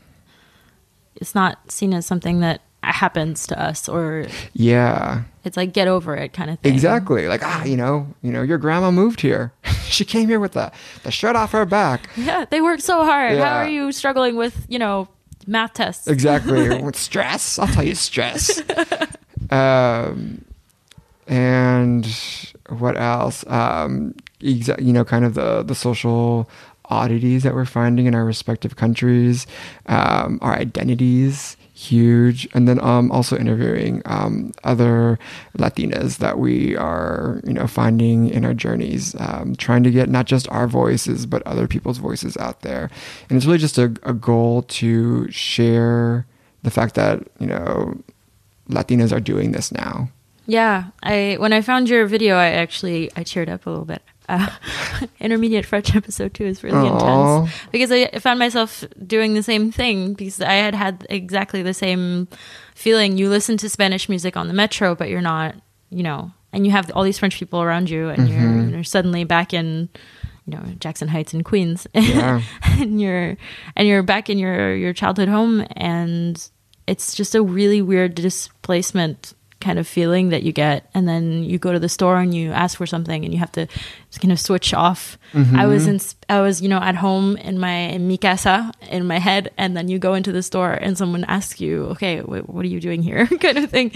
it's 1.15 1.36
not 1.36 1.72
seen 1.72 1.94
as 1.94 2.06
something 2.06 2.39
that 2.41 2.62
happens 2.93 3.48
to 3.48 3.62
us, 3.62 3.89
or 3.89 4.28
yeah, 4.54 5.24
it's 5.43 5.58
like 5.58 5.74
get 5.74 5.88
over 5.88 6.15
it 6.15 6.34
kind 6.34 6.50
of 6.50 6.60
thing. 6.60 6.74
exactly. 6.74 7.28
Like 7.28 7.41
ah, 7.43 7.63
you 7.63 7.78
know, 7.78 8.08
you 8.21 8.32
know, 8.32 8.41
your 8.41 8.58
grandma 8.58 8.91
moved 8.91 9.21
here. 9.21 9.54
she 9.86 10.06
came 10.06 10.28
here 10.28 10.39
with 10.39 10.54
the 10.54 10.71
the 11.04 11.12
shirt 11.12 11.36
off 11.36 11.52
her 11.52 11.65
back. 11.65 12.10
Yeah, 12.15 12.45
they 12.50 12.62
work 12.62 12.82
so 12.82 13.04
hard. 13.04 13.38
How 13.38 13.58
are 13.58 13.67
you 13.67 13.91
struggling 13.91 14.36
with 14.36 14.65
you 14.69 14.80
know 14.80 15.08
math 15.48 15.74
tests? 15.74 16.08
Exactly. 16.08 16.82
with 16.84 16.95
stress, 16.95 17.58
I'll 17.58 17.67
tell 17.67 17.84
you, 17.84 17.95
stress. 17.95 18.62
um, 19.50 20.43
and 21.28 22.06
what 22.69 22.98
else? 22.98 23.45
Um, 23.48 24.15
exa- 24.41 24.84
you 24.84 24.93
know, 24.93 25.04
kind 25.06 25.26
of 25.26 25.34
the 25.34 25.63
the 25.63 25.76
social 25.76 26.50
oddities 26.89 27.43
that 27.43 27.54
we're 27.56 27.65
finding 27.65 28.06
in 28.06 28.15
our 28.15 28.26
respective 28.26 28.76
countries, 28.76 29.48
um, 29.88 30.39
our 30.41 30.54
identities, 30.54 31.58
huge, 31.76 32.48
and 32.54 32.68
then 32.68 32.80
um, 32.80 33.12
also 33.12 33.38
interviewing 33.38 34.02
um, 34.06 34.54
other 34.64 35.20
Latinas 35.58 36.18
that 36.18 36.40
we 36.40 36.76
are, 36.78 37.42
you 37.44 37.54
know, 37.54 37.68
finding 37.68 38.30
in 38.30 38.46
our 38.46 38.54
journeys, 38.54 39.14
um, 39.20 39.56
trying 39.58 39.84
to 39.84 39.92
get 39.92 40.10
not 40.10 40.26
just 40.26 40.50
our 40.50 40.68
voices 40.68 41.26
but 41.26 41.44
other 41.44 41.68
people's 41.68 41.98
voices 41.98 42.38
out 42.38 42.62
there, 42.62 42.90
and 43.30 43.38
it's 43.38 43.46
really 43.46 43.58
just 43.58 43.78
a, 43.78 43.94
a 44.04 44.14
goal 44.14 44.64
to 44.64 45.30
share 45.30 46.26
the 46.64 46.72
fact 46.72 46.96
that 46.96 47.28
you 47.40 47.46
know 47.46 48.02
Latinas 48.70 49.12
are 49.12 49.20
doing 49.20 49.52
this 49.52 49.72
now. 49.72 50.10
Yeah, 50.48 50.86
I 51.04 51.36
when 51.40 51.52
I 51.52 51.62
found 51.62 51.90
your 51.90 52.08
video, 52.08 52.36
I 52.36 52.48
actually 52.52 53.12
I 53.18 53.24
cheered 53.24 53.50
up 53.50 53.66
a 53.66 53.70
little 53.70 53.86
bit. 53.86 54.02
Uh, 54.28 54.50
intermediate 55.20 55.66
French 55.66 55.96
episode 55.96 56.34
two 56.34 56.46
is 56.46 56.64
really 56.64 56.88
Aw. 56.88 57.42
intense 57.44 57.56
because 57.72 57.92
I 57.92 58.08
found 58.20 58.40
myself 58.40 58.84
doing 59.06 59.34
the 59.36 59.44
same 59.44 59.72
thing 59.72 60.14
because 60.14 60.42
I 60.42 60.54
had 60.54 60.74
had 60.76 61.06
exactly 61.10 61.62
the 61.62 61.74
same 61.74 62.28
feeling. 62.74 63.18
You 63.18 63.30
listen 63.30 63.58
to 63.58 63.70
Spanish 63.70 64.10
music 64.10 64.36
on 64.36 64.48
the 64.48 64.54
metro, 64.54 64.96
but 64.96 65.10
you're 65.10 65.22
not, 65.22 65.56
you 65.90 66.04
know, 66.04 66.32
and 66.54 66.66
you 66.66 66.72
have 66.72 66.92
all 66.96 67.04
these 67.04 67.20
French 67.20 67.38
people 67.38 67.62
around 67.62 67.90
you, 67.90 68.10
and 68.10 68.30
you're, 68.30 68.70
you're 68.76 68.84
suddenly 68.84 69.26
back 69.26 69.54
in, 69.54 69.90
you 70.48 70.56
know, 70.58 70.64
Jackson 70.80 71.08
Heights 71.08 71.34
in 71.34 71.44
Queens, 71.44 71.86
Yeah. 71.94 72.42
and 72.64 73.00
you're 73.02 73.38
and 73.76 73.88
you're 73.88 74.04
back 74.04 74.30
in 74.30 74.40
your 74.40 74.76
your 74.76 74.94
childhood 74.94 75.28
home, 75.28 75.66
and 75.76 76.50
it's 76.88 77.14
just 77.14 77.36
a 77.36 77.42
really 77.44 77.82
weird 77.82 78.16
displacement 78.16 79.34
kind 79.65 79.80
of 79.80 79.88
feeling 79.88 80.30
that 80.30 80.43
you 80.43 80.51
get 80.54 80.78
and 80.93 81.08
then 81.10 81.43
you 81.43 81.58
go 81.58 81.71
to 81.73 81.80
the 81.80 81.89
store 81.89 82.17
and 82.23 82.32
you 82.38 82.51
ask 82.54 82.78
for 82.78 82.86
something 82.86 83.25
and 83.25 83.34
you 83.34 83.39
have 83.39 83.51
to 83.54 83.65
kind 84.21 84.32
of 84.32 84.39
switch 84.39 84.73
off. 84.73 85.17
I 85.36 85.65
was 85.67 85.88
in 85.91 85.99
i 86.30 86.39
was 86.39 86.62
you 86.63 86.69
know 86.71 86.80
at 86.89 86.95
home 86.95 87.36
in 87.49 87.60
my 87.60 87.78
in 87.95 88.08
mi 88.08 88.17
casa 88.17 88.71
in 88.89 89.04
my 89.06 89.19
head 89.19 89.43
and 89.58 89.75
then 89.75 89.89
you 89.91 89.99
go 89.99 90.13
into 90.15 90.32
the 90.32 90.41
store 90.41 90.71
and 90.84 90.97
someone 90.97 91.25
asks 91.28 91.60
you 91.60 91.86
okay 91.93 92.19
wh- 92.23 92.47
what 92.49 92.63
are 92.65 92.71
you 92.75 92.80
doing 92.80 93.04
here? 93.04 93.28
kind 93.45 93.58
of 93.60 93.69
thing. 93.69 93.91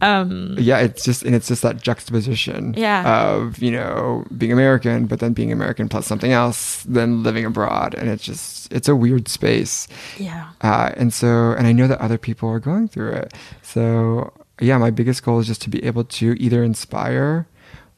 Um 0.00 0.56
yeah 0.58 0.78
it's 0.86 1.04
just 1.04 1.22
and 1.22 1.34
it's 1.34 1.48
just 1.48 1.62
that 1.62 1.80
juxtaposition 1.80 2.74
Yeah. 2.76 3.06
of 3.30 3.58
you 3.62 3.70
know 3.70 4.24
being 4.36 4.52
american 4.52 5.06
but 5.06 5.20
then 5.20 5.32
being 5.32 5.52
american 5.52 5.88
plus 5.88 6.06
something 6.06 6.32
else 6.32 6.82
then 6.88 7.22
living 7.22 7.44
abroad 7.46 7.94
and 7.94 8.10
it's 8.10 8.24
just 8.24 8.72
it's 8.72 8.88
a 8.88 8.96
weird 8.96 9.28
space. 9.28 9.86
Yeah. 10.18 10.50
Uh, 10.60 10.90
and 10.96 11.12
so 11.14 11.52
and 11.56 11.66
i 11.66 11.72
know 11.72 11.86
that 11.86 12.00
other 12.00 12.18
people 12.18 12.48
are 12.50 12.60
going 12.60 12.88
through 12.88 13.12
it. 13.22 13.32
So 13.62 14.32
yeah 14.60 14.78
my 14.78 14.90
biggest 14.90 15.22
goal 15.24 15.38
is 15.40 15.46
just 15.46 15.62
to 15.62 15.70
be 15.70 15.84
able 15.84 16.04
to 16.04 16.34
either 16.38 16.62
inspire 16.62 17.46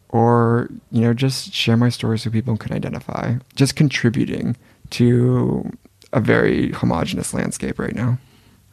or 0.08 0.68
you 0.90 1.00
know 1.00 1.12
just 1.12 1.52
share 1.52 1.76
my 1.76 1.88
story 1.88 2.18
so 2.18 2.30
people 2.30 2.56
can 2.56 2.72
identify 2.72 3.34
just 3.54 3.76
contributing 3.76 4.56
to 4.90 5.70
a 6.12 6.20
very 6.20 6.70
homogenous 6.72 7.34
landscape 7.34 7.78
right 7.78 7.94
now 7.94 8.18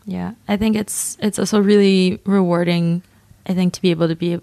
Yeah, 0.05 0.33
I 0.47 0.57
think 0.57 0.75
it's 0.75 1.17
it's 1.21 1.39
also 1.39 1.59
really 1.61 2.19
rewarding. 2.25 3.01
I 3.47 3.53
think 3.53 3.73
to 3.73 3.81
be 3.81 3.91
able 3.91 4.07
to 4.09 4.15
be, 4.15 4.39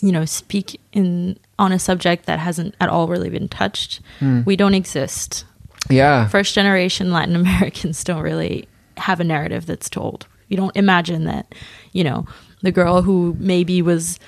you 0.00 0.12
know, 0.12 0.24
speak 0.24 0.80
in 0.92 1.38
on 1.58 1.72
a 1.72 1.78
subject 1.78 2.26
that 2.26 2.38
hasn't 2.40 2.74
at 2.80 2.88
all 2.88 3.06
really 3.06 3.30
been 3.30 3.48
touched. 3.48 4.00
Hmm. 4.18 4.42
We 4.44 4.56
don't 4.56 4.74
exist. 4.74 5.44
yeah 5.90 6.26
First 6.28 6.54
generation 6.54 7.12
Latin 7.12 7.36
Americans 7.36 8.02
don't 8.04 8.22
really 8.22 8.66
have 8.96 9.20
a 9.20 9.24
narrative 9.24 9.66
that's 9.66 9.88
told. 9.88 10.26
You 10.52 10.58
don't 10.58 10.76
imagine 10.76 11.24
that, 11.24 11.54
you 11.92 12.04
know, 12.04 12.26
the 12.60 12.70
girl 12.70 13.00
who 13.00 13.34
maybe 13.38 13.80
was 13.80 14.20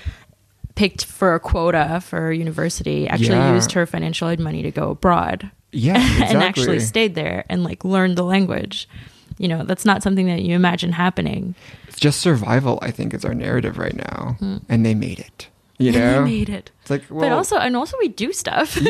picked 0.75 1.05
for 1.05 1.35
a 1.35 1.41
quota 1.41 2.01
for 2.03 2.33
university 2.33 3.07
actually 3.07 3.37
Yeah. 3.37 3.55
used 3.55 3.73
her 3.73 3.85
financial 3.85 4.29
aid 4.29 4.41
money 4.41 4.63
to 4.63 4.71
go 4.71 4.91
abroad 4.91 5.51
yeah 5.71 5.97
exactly. 5.97 6.35
and 6.35 6.43
actually 6.43 6.81
stayed 6.81 7.15
there 7.15 7.45
and 7.51 7.63
like 7.63 7.85
learned 7.85 8.17
the 8.17 8.25
language. 8.25 8.89
You 9.37 9.49
know, 9.49 9.65
that's 9.65 9.85
not 9.85 10.03
something 10.03 10.27
that 10.27 10.43
you 10.43 10.55
imagine 10.55 10.93
happening. 10.93 11.55
it's 11.89 12.01
just 12.01 12.21
survival 12.21 12.79
i 12.81 12.91
think 12.91 13.13
is 13.13 13.25
our 13.25 13.35
narrative 13.35 13.77
right 13.77 13.97
now 13.97 14.37
hmm. 14.39 14.57
and 14.69 14.87
they 14.87 14.95
made 14.95 15.19
it 15.19 15.49
you 15.79 15.93
know 15.93 16.23
we 16.23 16.31
made 16.31 16.49
it. 16.49 16.71
it's 16.81 16.91
like 16.91 17.03
but 17.11 17.33
also, 17.33 17.57
and 17.59 17.77
also, 17.77 17.97
we 17.99 18.09
do 18.09 18.33
stuff. 18.33 18.77
we 18.81 18.89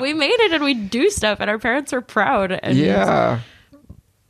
we 0.00 0.14
made 0.14 0.40
it, 0.40 0.52
and 0.52 0.64
we 0.64 0.74
do 0.74 1.10
stuff, 1.10 1.38
and 1.38 1.50
our 1.50 1.58
parents 1.58 1.92
are 1.92 2.00
proud. 2.00 2.50
And 2.50 2.76
yeah 2.78 3.40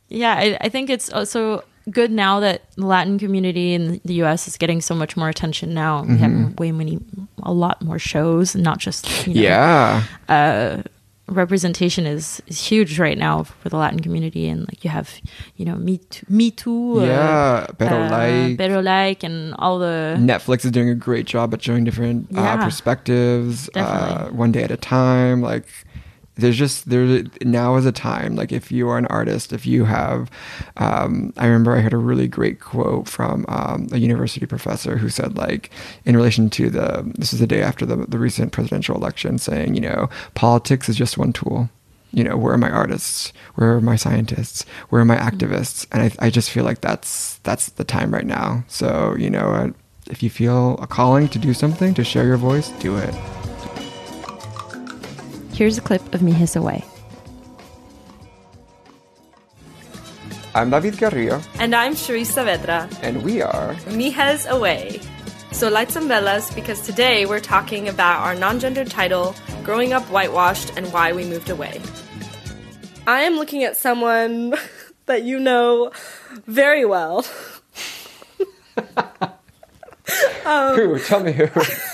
yeah. 0.09 0.35
I, 0.35 0.57
I 0.61 0.69
think 0.69 0.89
it's 0.89 1.11
uh, 1.11 1.19
also 1.19 1.63
good 1.91 2.11
now 2.11 2.39
that 2.39 2.61
the 2.75 2.85
Latin 2.85 3.19
community 3.19 3.73
in 3.73 3.99
the 4.05 4.13
U.S. 4.15 4.47
is 4.47 4.57
getting 4.57 4.81
so 4.81 4.95
much 4.95 5.15
more 5.17 5.29
attention 5.29 5.73
now. 5.73 6.03
We 6.03 6.17
have 6.17 6.57
way 6.59 6.71
many, 6.71 6.99
a 7.43 7.51
lot 7.53 7.81
more 7.81 7.99
shows, 7.99 8.55
and 8.55 8.63
not 8.63 8.79
just 8.79 9.27
you 9.27 9.33
know, 9.35 9.41
yeah 9.41 10.03
uh, 10.29 10.81
representation 11.27 12.05
is 12.05 12.41
is 12.47 12.59
huge 12.67 12.99
right 12.99 13.17
now 13.17 13.43
for 13.43 13.69
the 13.69 13.77
Latin 13.77 13.99
community, 14.01 14.47
and 14.47 14.61
like 14.67 14.83
you 14.83 14.89
have, 14.89 15.09
you 15.55 15.65
know, 15.65 15.75
Me 15.75 15.97
Too, 15.97 16.25
Me 16.29 16.51
Too, 16.51 16.99
uh, 17.01 17.05
yeah 17.05 17.67
better 17.77 17.95
uh, 17.95 18.09
like 18.09 18.57
Pero 18.57 18.79
like, 18.81 19.23
and 19.23 19.53
all 19.57 19.79
the 19.79 20.15
Netflix 20.19 20.65
is 20.65 20.71
doing 20.71 20.89
a 20.89 20.95
great 20.95 21.25
job 21.25 21.53
at 21.53 21.61
showing 21.63 21.83
different 21.83 22.27
Yeah. 22.31 22.53
uh, 22.55 22.63
perspectives, 22.65 23.69
uh, 23.75 24.29
one 24.31 24.51
day 24.51 24.63
at 24.63 24.71
a 24.71 24.77
time. 24.77 25.41
Like, 25.41 25.65
there's 26.35 26.57
just 26.57 26.89
there 26.89 27.23
now 27.41 27.75
is 27.75 27.85
a 27.85 27.91
time. 27.91 28.35
Like, 28.35 28.51
if 28.51 28.71
you 28.71 28.89
are 28.89 28.97
an 28.97 29.05
artist, 29.07 29.53
if 29.53 29.65
you 29.65 29.85
have, 29.85 30.31
um, 30.77 31.33
I 31.37 31.45
remember 31.45 31.75
I 31.75 31.81
heard 31.81 31.93
a 31.93 31.97
really 31.97 32.27
great 32.27 32.59
quote 32.59 33.07
from 33.07 33.45
um, 33.47 33.87
a 33.91 33.97
university 33.97 34.45
professor 34.45 34.97
who 34.97 35.09
said, 35.09 35.37
like, 35.37 35.69
in 36.05 36.15
relation 36.15 36.49
to 36.51 36.69
the 36.69 37.11
this 37.15 37.33
is 37.33 37.39
the 37.39 37.47
day 37.47 37.61
after 37.61 37.85
the 37.85 37.97
the 38.07 38.17
recent 38.17 38.51
presidential 38.51 38.95
election, 38.95 39.37
saying, 39.37 39.75
you 39.75 39.81
know, 39.81 40.09
politics 40.33 40.89
is 40.89 40.95
just 40.95 41.17
one 41.17 41.33
tool. 41.33 41.69
You 42.11 42.23
know, 42.23 42.37
where 42.37 42.53
are 42.53 42.59
my 42.59 42.69
artists? 42.69 43.33
Where 43.55 43.75
are 43.75 43.81
my 43.81 43.95
scientists? 43.95 44.65
Where 44.89 45.01
are 45.01 45.05
my 45.05 45.17
activists? 45.17 45.87
And 45.91 46.03
I, 46.03 46.27
I 46.27 46.29
just 46.29 46.51
feel 46.51 46.63
like 46.63 46.81
that's 46.81 47.37
that's 47.39 47.69
the 47.69 47.83
time 47.83 48.13
right 48.13 48.25
now. 48.25 48.63
So 48.67 49.15
you 49.17 49.29
know, 49.29 49.73
if 50.09 50.23
you 50.23 50.29
feel 50.29 50.77
a 50.79 50.87
calling 50.87 51.27
to 51.29 51.39
do 51.39 51.53
something, 51.53 51.93
to 51.93 52.03
share 52.03 52.25
your 52.25 52.37
voice, 52.37 52.69
do 52.79 52.97
it. 52.97 53.13
Here's 55.53 55.77
a 55.77 55.81
clip 55.81 56.01
of 56.13 56.21
Mijes 56.21 56.55
Away. 56.55 56.83
I'm 60.55 60.69
David 60.69 60.97
Carrillo, 60.97 61.41
And 61.59 61.73
I'm 61.75 61.93
Cherise 61.93 62.27
Saavedra. 62.33 62.87
and 63.01 63.23
we 63.23 63.41
are 63.41 63.73
Mijes 63.89 64.47
Away. 64.47 64.99
So 65.51 65.69
light 65.69 65.91
some 65.91 66.07
velas 66.09 66.53
because 66.55 66.81
today 66.81 67.25
we're 67.25 67.39
talking 67.39 67.87
about 67.87 68.21
our 68.21 68.35
non-gendered 68.35 68.89
title, 68.89 69.35
Growing 69.63 69.93
Up 69.93 70.03
Whitewashed 70.05 70.73
and 70.77 70.91
Why 70.91 71.11
We 71.13 71.23
Moved 71.25 71.49
Away. 71.49 71.79
I 73.07 73.21
am 73.21 73.35
looking 73.35 73.63
at 73.63 73.77
someone 73.77 74.55
that 75.05 75.23
you 75.23 75.39
know 75.39 75.91
very 76.47 76.85
well. 76.85 77.23
who? 80.45 80.99
Tell 80.99 81.23
me 81.23 81.31
who. 81.33 81.47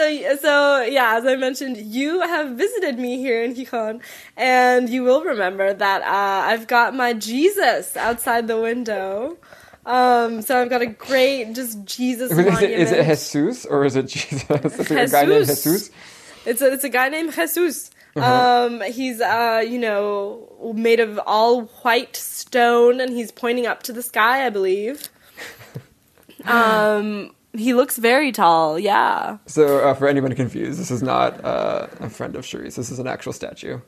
so 0.00 0.36
so 0.36 0.82
yeah, 0.82 1.16
as 1.16 1.26
I 1.26 1.36
mentioned, 1.36 1.76
you 1.76 2.20
have 2.20 2.56
visited 2.56 2.98
me 2.98 3.18
here 3.18 3.42
in 3.42 3.54
Gijón, 3.54 4.00
and 4.36 4.88
you 4.88 5.04
will 5.04 5.22
remember 5.22 5.72
that 5.74 6.02
uh, 6.02 6.48
I've 6.48 6.66
got 6.66 6.94
my 6.94 7.12
Jesus 7.12 7.96
outside 7.96 8.48
the 8.48 8.60
window. 8.60 9.36
Um, 9.86 10.42
so 10.42 10.60
I've 10.60 10.70
got 10.70 10.82
a 10.82 10.86
great 10.86 11.54
just 11.54 11.84
Jesus 11.84 12.30
Is 12.30 12.38
it, 12.38 12.46
monument. 12.46 12.80
is 12.80 12.92
it 12.92 13.04
Jesus 13.06 13.66
or 13.66 13.84
is 13.84 13.96
it 13.96 14.06
Jesus? 14.08 14.44
Is 14.50 14.88
there 14.88 15.04
a 15.04 15.08
guy 15.08 15.24
named 15.24 15.46
Jesus. 15.46 15.90
It's 16.44 16.62
a, 16.62 16.72
it's 16.72 16.84
a 16.84 16.88
guy 16.88 17.08
named 17.08 17.34
Jesus. 17.34 17.90
Uh-huh. 18.16 18.66
Um, 18.66 18.80
he's 18.82 19.20
uh, 19.20 19.62
you 19.66 19.78
know, 19.78 20.72
made 20.74 21.00
of 21.00 21.18
all 21.26 21.62
white 21.82 22.16
stone, 22.16 23.00
and 23.00 23.12
he's 23.12 23.30
pointing 23.30 23.66
up 23.66 23.82
to 23.84 23.92
the 23.92 24.02
sky, 24.02 24.46
I 24.46 24.50
believe. 24.50 25.08
um, 26.44 27.34
he 27.56 27.74
looks 27.74 27.96
very 27.96 28.32
tall. 28.32 28.78
Yeah. 28.78 29.38
So, 29.46 29.78
uh, 29.78 29.94
for 29.94 30.08
anyone 30.08 30.34
confused, 30.34 30.78
this 30.78 30.90
is 30.90 31.02
not 31.02 31.44
uh, 31.44 31.86
a 32.00 32.08
friend 32.10 32.36
of 32.36 32.44
Sharice. 32.44 32.76
This 32.76 32.90
is 32.90 32.98
an 32.98 33.06
actual 33.06 33.32
statue. 33.32 33.80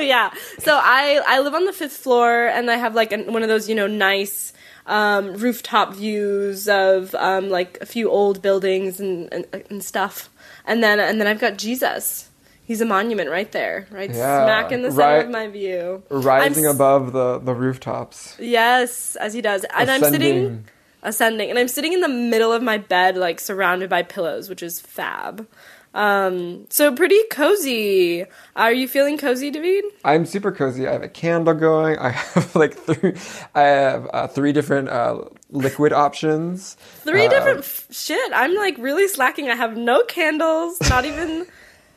Yeah. 0.00 0.30
So 0.58 0.78
I 0.82 1.20
I 1.26 1.40
live 1.40 1.54
on 1.54 1.64
the 1.64 1.72
fifth 1.72 1.96
floor, 1.96 2.46
and 2.46 2.70
I 2.70 2.76
have 2.76 2.94
like 2.94 3.12
an, 3.12 3.32
one 3.32 3.42
of 3.42 3.48
those 3.48 3.68
you 3.68 3.74
know 3.74 3.86
nice 3.86 4.52
um, 4.86 5.34
rooftop 5.34 5.94
views 5.94 6.68
of 6.68 7.14
um, 7.14 7.50
like 7.50 7.78
a 7.80 7.86
few 7.86 8.10
old 8.10 8.42
buildings 8.42 9.00
and, 9.00 9.32
and 9.32 9.46
and 9.70 9.84
stuff, 9.84 10.28
and 10.64 10.82
then 10.82 10.98
and 10.98 11.20
then 11.20 11.26
I've 11.28 11.40
got 11.40 11.56
Jesus. 11.58 12.30
He's 12.64 12.80
a 12.80 12.86
monument 12.86 13.28
right 13.28 13.50
there, 13.52 13.86
right 13.90 14.08
Yeah, 14.08 14.44
smack 14.44 14.72
in 14.72 14.82
the 14.82 14.90
center 14.90 15.02
right- 15.02 15.24
of 15.24 15.30
my 15.30 15.48
view. 15.48 16.02
Rising 16.08 16.64
I'm 16.64 16.74
above 16.74 17.12
the, 17.12 17.38
the 17.40 17.54
rooftops. 17.54 18.36
Yes, 18.38 19.16
as 19.16 19.34
he 19.34 19.42
does. 19.42 19.64
And 19.74 19.90
I'm 19.90 20.00
sitting 20.00 20.64
Ascending. 21.02 21.50
and 21.50 21.58
I'm 21.58 21.68
sitting 21.68 21.92
in 21.92 22.00
the 22.00 22.08
middle 22.08 22.52
of 22.52 22.62
my 22.62 22.78
bed 22.78 23.16
like 23.16 23.40
surrounded 23.40 23.90
by 23.90 24.02
pillows, 24.02 24.48
which 24.48 24.62
is 24.62 24.80
fab. 24.80 25.46
Um 25.94 26.66
so 26.70 26.94
pretty 26.94 27.20
cozy. 27.30 28.24
Are 28.56 28.72
you 28.72 28.88
feeling 28.88 29.18
cozy, 29.18 29.50
David? 29.50 29.84
I'm 30.04 30.24
super 30.24 30.50
cozy. 30.50 30.86
I 30.88 30.92
have 30.92 31.02
a 31.02 31.08
candle 31.08 31.52
going. 31.54 31.98
I 31.98 32.10
have 32.10 32.54
like 32.62 32.74
three. 32.74 33.14
I 33.54 33.62
have 33.62 34.08
uh, 34.12 34.26
three 34.28 34.52
different 34.52 34.88
uh, 34.88 35.24
liquid 35.50 35.92
options. 35.92 36.74
Three 37.04 37.26
Uh, 37.26 37.30
different 37.30 37.58
f- 37.58 37.86
shit. 37.90 38.32
I'm 38.34 38.54
like 38.54 38.78
really 38.78 39.06
slacking. 39.06 39.50
I 39.50 39.54
have 39.54 39.76
no 39.76 40.02
candles, 40.04 40.80
not 40.88 41.04
even 41.04 41.46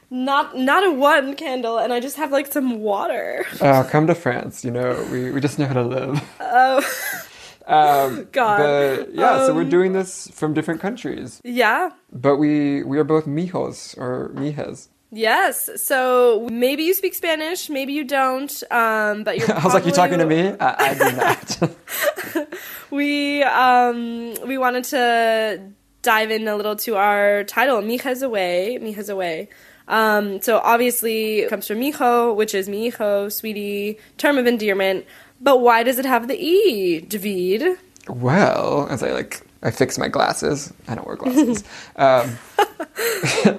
not 0.10 0.58
not 0.58 0.86
a 0.86 0.91
one 0.91 1.36
candle 1.36 1.78
and 1.78 1.94
I 1.94 2.00
just 2.02 2.18
have 2.18 2.32
like 2.34 2.52
some 2.52 2.82
water. 2.82 3.46
Uh, 3.62 3.84
come 3.84 4.08
to 4.08 4.15
France. 4.15 4.65
You 4.65 4.72
know, 4.72 5.08
we, 5.10 5.32
we 5.32 5.39
just 5.39 5.58
know 5.58 5.68
how 5.68 5.74
to 5.74 5.84
live. 5.84 6.22
Oh, 6.41 6.84
Um, 7.67 8.28
God. 8.32 8.58
But 8.60 9.13
yeah, 9.13 9.45
so 9.45 9.54
we're 9.54 9.62
Um, 9.62 9.69
doing 9.69 9.93
this 9.93 10.28
from 10.34 10.54
different 10.54 10.82
countries, 10.82 11.41
yeah. 11.43 11.89
but 12.12 12.38
we 12.38 12.84
we 12.84 12.97
are 12.99 13.04
both 13.04 13.25
mijos 13.25 13.97
or 13.97 14.30
mijas. 14.36 14.88
Yes. 15.12 15.69
So 15.78 16.47
maybe 16.51 16.84
you 16.84 16.93
speak 16.93 17.13
Spanish, 17.13 17.69
maybe 17.69 17.93
you 17.93 18.04
don't. 18.04 18.51
Um, 18.71 19.23
but 19.23 19.38
you're 19.38 19.49
I 19.60 19.63
was 19.63 19.73
like, 19.73 19.86
"You 19.86 19.91
talking 19.91 20.19
to 20.19 20.25
me?" 20.25 20.54
I, 20.60 20.75
I 20.89 20.93
do 20.93 21.12
not. 21.15 22.47
we 22.91 23.43
um 23.43 24.34
we 24.45 24.58
wanted 24.58 24.84
to 24.86 25.71
dive 26.01 26.32
in 26.32 26.47
a 26.47 26.56
little 26.56 26.75
to 26.75 26.95
our 26.97 27.43
title 27.45 27.82
Mijes 27.82 28.21
Away 28.23 28.78
Mijes 28.82 29.10
Away 29.10 29.49
um 29.88 30.41
so 30.41 30.58
obviously 30.60 31.39
it 31.41 31.49
comes 31.49 31.67
from 31.67 31.78
mijo 31.78 32.36
which 32.36 32.54
is 32.56 32.67
mi 32.67 32.89
hijo 32.89 33.30
sweetie 33.30 33.97
term 34.17 34.38
of 34.38 34.47
endearment 34.47 35.06
but 35.45 35.62
why 35.62 35.84
does 35.84 35.97
it 35.99 36.05
have 36.05 36.27
the 36.27 36.38
e 36.38 36.99
david 36.99 37.77
Well, 38.10 38.88
as 38.89 39.01
I 39.01 39.12
like, 39.12 39.41
I 39.63 39.71
fix 39.71 39.97
my 39.97 40.10
glasses. 40.10 40.73
I 40.89 40.95
don't 40.95 41.08
wear 41.08 41.15
glasses. 41.15 41.63
um, 41.95 42.38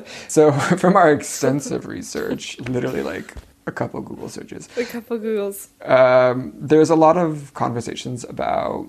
so, 0.28 0.52
from 0.82 0.96
our 0.96 1.10
extensive 1.12 1.86
research, 1.86 2.58
literally 2.60 3.02
like 3.02 3.32
a 3.66 3.72
couple 3.72 4.00
Google 4.02 4.28
searches, 4.28 4.68
a 4.76 4.84
couple 4.84 5.18
googles 5.18 5.68
um, 5.88 6.52
there's 6.56 6.90
a 6.90 6.96
lot 6.96 7.16
of 7.16 7.54
conversations 7.54 8.24
about 8.24 8.88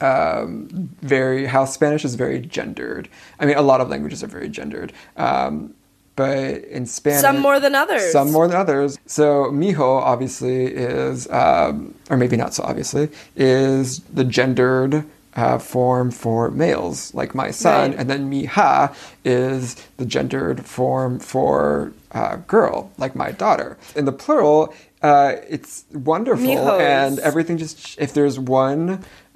um, 0.00 0.68
very 1.02 1.46
how 1.46 1.64
Spanish 1.64 2.04
is 2.04 2.14
very 2.14 2.40
gendered. 2.40 3.08
I 3.38 3.46
mean, 3.46 3.56
a 3.56 3.62
lot 3.62 3.80
of 3.80 3.88
languages 3.88 4.22
are 4.22 4.32
very 4.38 4.48
gendered. 4.48 4.92
Um, 5.16 5.74
but 6.20 6.36
in 6.76 6.84
Spanish, 6.98 7.22
some 7.28 7.38
more 7.46 7.58
than 7.64 7.74
others 7.82 8.12
some 8.12 8.28
more 8.36 8.46
than 8.48 8.56
others. 8.64 8.90
So 9.18 9.26
mijo 9.60 9.90
obviously 10.12 10.58
is, 10.66 11.16
um, 11.44 11.94
or 12.10 12.16
maybe 12.22 12.36
not 12.36 12.50
so 12.56 12.62
obviously, 12.70 13.04
is 13.36 13.84
the 14.18 14.24
gendered 14.38 14.94
uh, 15.42 15.58
form 15.58 16.10
for 16.22 16.50
males, 16.50 16.98
like 17.20 17.30
my 17.42 17.50
son, 17.64 17.90
Right. 17.90 17.98
and 17.98 18.06
then 18.10 18.22
mija 18.34 18.92
is 19.24 19.62
the 20.00 20.04
gendered 20.14 20.58
form 20.76 21.12
for 21.32 21.92
uh, 22.20 22.36
girl, 22.54 22.76
like 23.02 23.14
my 23.24 23.30
daughter. 23.44 23.70
In 23.94 24.04
the 24.10 24.16
plural, 24.24 24.74
uh, 25.02 25.34
it's 25.54 25.72
wonderful, 26.12 26.44
Mijos. 26.46 26.80
and 26.80 27.18
everything 27.30 27.56
just 27.64 27.76
if 28.04 28.10
there's 28.16 28.38
one 28.62 28.82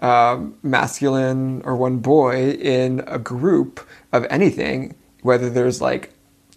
um, 0.01 0.55
masculine 0.62 1.62
or 1.64 1.75
one 1.87 1.97
boy 1.99 2.51
in 2.79 2.90
a 3.07 3.18
group 3.18 3.73
of 4.12 4.27
anything, 4.38 4.94
whether 5.23 5.49
there's 5.49 5.81
like 5.90 6.05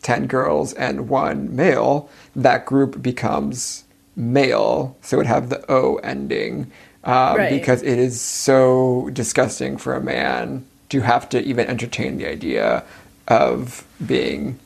10 0.01 0.27
girls 0.27 0.73
and 0.73 1.09
one 1.09 1.55
male, 1.55 2.09
that 2.35 2.65
group 2.65 3.01
becomes 3.01 3.83
male. 4.15 4.95
So 5.01 5.17
it 5.17 5.19
would 5.19 5.27
have 5.27 5.49
the 5.49 5.63
O 5.71 5.95
ending 5.97 6.71
um, 7.03 7.37
Right. 7.37 7.49
because 7.49 7.81
it 7.83 7.97
is 7.99 8.19
so 8.19 9.09
disgusting 9.13 9.77
for 9.77 9.95
a 9.95 10.01
man 10.01 10.65
to 10.89 11.01
have 11.01 11.29
to 11.29 11.41
even 11.41 11.67
entertain 11.67 12.17
the 12.17 12.27
idea 12.27 12.83
of 13.27 13.85
being 14.05 14.59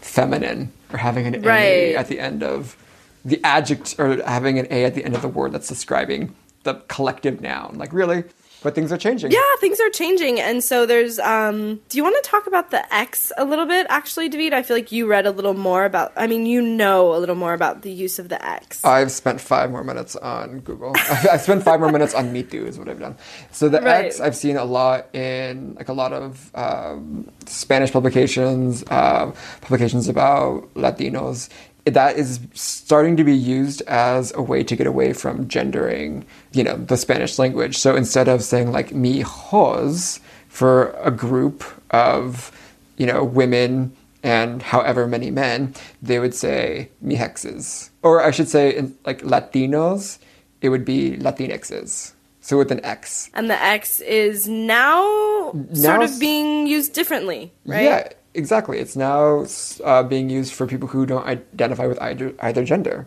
feminine 0.00 0.72
or 0.92 0.98
having 0.98 1.26
an 1.26 1.42
Right. 1.42 1.92
A 1.92 1.96
at 1.96 2.08
the 2.08 2.20
end 2.20 2.42
of 2.42 2.76
the 3.24 3.40
adjective 3.44 3.98
or 3.98 4.22
having 4.24 4.58
an 4.58 4.66
A 4.70 4.84
at 4.84 4.94
the 4.94 5.04
end 5.04 5.14
of 5.14 5.22
the 5.22 5.28
word 5.28 5.52
that's 5.52 5.68
describing 5.68 6.34
the 6.62 6.74
collective 6.88 7.40
noun. 7.40 7.76
Like, 7.76 7.92
really? 7.92 8.24
But 8.62 8.74
things 8.74 8.90
are 8.90 8.96
changing. 8.98 9.30
yeah 9.30 9.40
things 9.60 9.78
are 9.80 9.90
changing 9.90 10.40
and 10.40 10.64
so 10.64 10.84
there's 10.84 11.18
um 11.20 11.80
do 11.88 11.96
you 11.98 12.02
want 12.02 12.16
to 12.22 12.28
talk 12.28 12.46
about 12.46 12.70
the 12.70 12.82
x 12.94 13.30
a 13.38 13.44
little 13.44 13.66
bit 13.66 13.86
actually 13.88 14.28
david 14.28 14.52
i 14.52 14.62
feel 14.62 14.76
like 14.76 14.90
you 14.90 15.06
read 15.06 15.26
a 15.26 15.30
little 15.30 15.54
more 15.54 15.84
about 15.84 16.12
i 16.16 16.26
mean 16.26 16.44
you 16.44 16.60
know 16.60 17.14
a 17.14 17.18
little 17.18 17.36
more 17.36 17.52
about 17.54 17.82
the 17.82 17.92
use 17.92 18.18
of 18.18 18.28
the 18.28 18.44
x 18.44 18.84
I've 18.84 19.12
spent 19.12 19.40
five 19.40 19.70
more 19.70 19.84
minutes 19.84 20.16
on 20.16 20.60
Google. 20.60 20.92
I've 21.32 21.40
spent 21.40 21.62
five 21.62 21.78
more 21.80 21.90
minutes 21.92 22.14
on 22.14 22.32
Meet 22.32 22.50
Do 22.50 22.64
is 22.66 22.78
what 22.78 22.88
I've 22.88 22.98
done. 23.00 23.16
So 23.52 23.68
the 23.68 23.80
Right. 23.80 24.06
X 24.06 24.20
I've 24.20 24.34
seen 24.36 24.56
a 24.56 24.64
lot 24.64 25.14
in 25.14 25.74
like 25.74 25.88
a 25.88 25.92
lot 25.92 26.12
of 26.12 26.50
um, 26.54 27.30
Spanish 27.46 27.92
publications, 27.92 28.82
uh, 28.90 29.32
publications 29.60 30.08
about 30.08 30.72
Latinos. 30.74 31.48
That 31.90 32.16
is 32.16 32.40
starting 32.54 33.16
to 33.16 33.24
be 33.24 33.34
used 33.34 33.82
as 33.82 34.32
a 34.34 34.42
way 34.42 34.62
to 34.64 34.76
get 34.76 34.86
away 34.86 35.12
from 35.12 35.48
gendering, 35.48 36.24
you 36.52 36.64
know, 36.64 36.76
the 36.76 36.96
Spanish 36.96 37.38
language. 37.38 37.76
So 37.76 37.96
instead 37.96 38.28
of 38.28 38.42
saying 38.42 38.72
like 38.72 38.90
mijos 38.90 40.20
for 40.48 40.90
a 41.02 41.10
group 41.10 41.64
of, 41.90 42.50
you 42.96 43.06
know, 43.06 43.24
women 43.24 43.94
and 44.22 44.62
however 44.62 45.06
many 45.06 45.30
men, 45.30 45.74
they 46.02 46.18
would 46.18 46.34
say 46.34 46.90
mihexes. 47.04 47.90
Or 48.02 48.22
I 48.22 48.30
should 48.30 48.48
say, 48.48 48.74
in, 48.74 48.96
like 49.06 49.22
Latinos, 49.22 50.18
it 50.60 50.70
would 50.70 50.84
be 50.84 51.16
Latinxes. 51.16 52.12
So 52.40 52.56
with 52.56 52.72
an 52.72 52.84
X. 52.84 53.30
and 53.34 53.50
the 53.50 53.62
x 53.62 54.00
is 54.00 54.48
now, 54.48 55.52
sort 55.74 56.02
of 56.02 56.18
being 56.18 56.66
used 56.66 56.94
differently 56.94 57.52
right 57.66 57.84
Yeah, 57.84 58.08
exactly. 58.34 58.78
It's 58.78 58.96
now 58.96 59.46
uh, 59.84 60.02
being 60.02 60.30
used 60.30 60.52
for 60.52 60.66
people 60.66 60.88
who 60.88 61.06
don't 61.06 61.26
identify 61.26 61.86
with 61.86 62.00
either, 62.00 62.34
either 62.40 62.64
gender. 62.64 63.06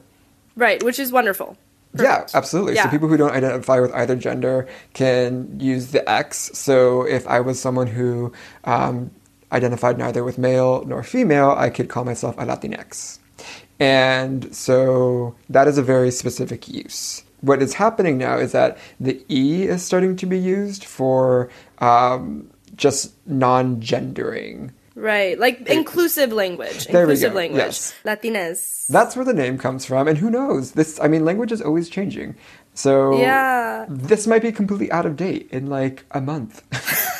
right 0.55 0.83
which 0.83 0.99
is 0.99 1.11
wonderful 1.11 1.57
Yeah, 1.93 2.25
absolutely. 2.33 2.75
So 2.75 2.87
people 2.87 3.09
who 3.09 3.17
don't 3.17 3.33
identify 3.33 3.79
with 3.79 3.93
either 3.93 4.15
gender 4.15 4.67
can 4.93 5.59
use 5.59 5.91
the 5.91 6.07
X. 6.09 6.51
So 6.53 7.03
if 7.03 7.27
I 7.27 7.41
was 7.41 7.59
someone 7.59 7.87
who 7.87 8.31
um, 8.63 9.11
identified 9.51 9.97
neither 9.97 10.23
with 10.23 10.37
male 10.37 10.83
nor 10.85 11.03
female, 11.03 11.51
I 11.51 11.69
could 11.69 11.89
call 11.89 12.05
myself 12.05 12.37
a 12.37 12.45
Latinx. 12.45 13.19
And 13.79 14.55
so 14.55 15.35
that 15.49 15.67
is 15.67 15.77
a 15.77 15.83
very 15.83 16.11
specific 16.11 16.67
use. 16.67 17.23
What 17.41 17.61
is 17.61 17.73
happening 17.73 18.17
now 18.17 18.37
is 18.37 18.51
that 18.51 18.77
the 18.99 19.23
E 19.27 19.63
is 19.63 19.83
starting 19.83 20.15
to 20.17 20.25
be 20.25 20.37
used 20.37 20.85
for 20.85 21.49
um, 21.79 22.49
just 22.75 23.13
non 23.27 23.81
gendering. 23.81 24.71
Right 24.95 25.39
like 25.39 25.61
inclusive 25.69 26.31
language 26.33 26.87
There 26.87 27.07
we 27.07 27.13
inclusive 27.13 27.31
go, 27.31 27.37
language 27.37 27.61
yes. 27.61 27.93
latinas 28.03 28.87
That's 28.87 29.15
where 29.15 29.23
the 29.25 29.33
name 29.33 29.57
comes 29.57 29.85
from, 29.85 30.07
and 30.09 30.17
who 30.17 30.29
knows? 30.29 30.71
This, 30.73 30.99
I 30.99 31.07
mean, 31.07 31.23
language 31.23 31.51
is 31.53 31.61
always 31.61 31.87
changing. 31.87 32.35
So 32.73 33.17
Yeah. 33.19 33.85
this 33.87 34.27
might 34.27 34.41
be 34.41 34.51
completely 34.51 34.91
out 34.91 35.05
of 35.05 35.15
date 35.15 35.47
in 35.51 35.67
like 35.67 36.03
a 36.11 36.19
month. 36.19 36.61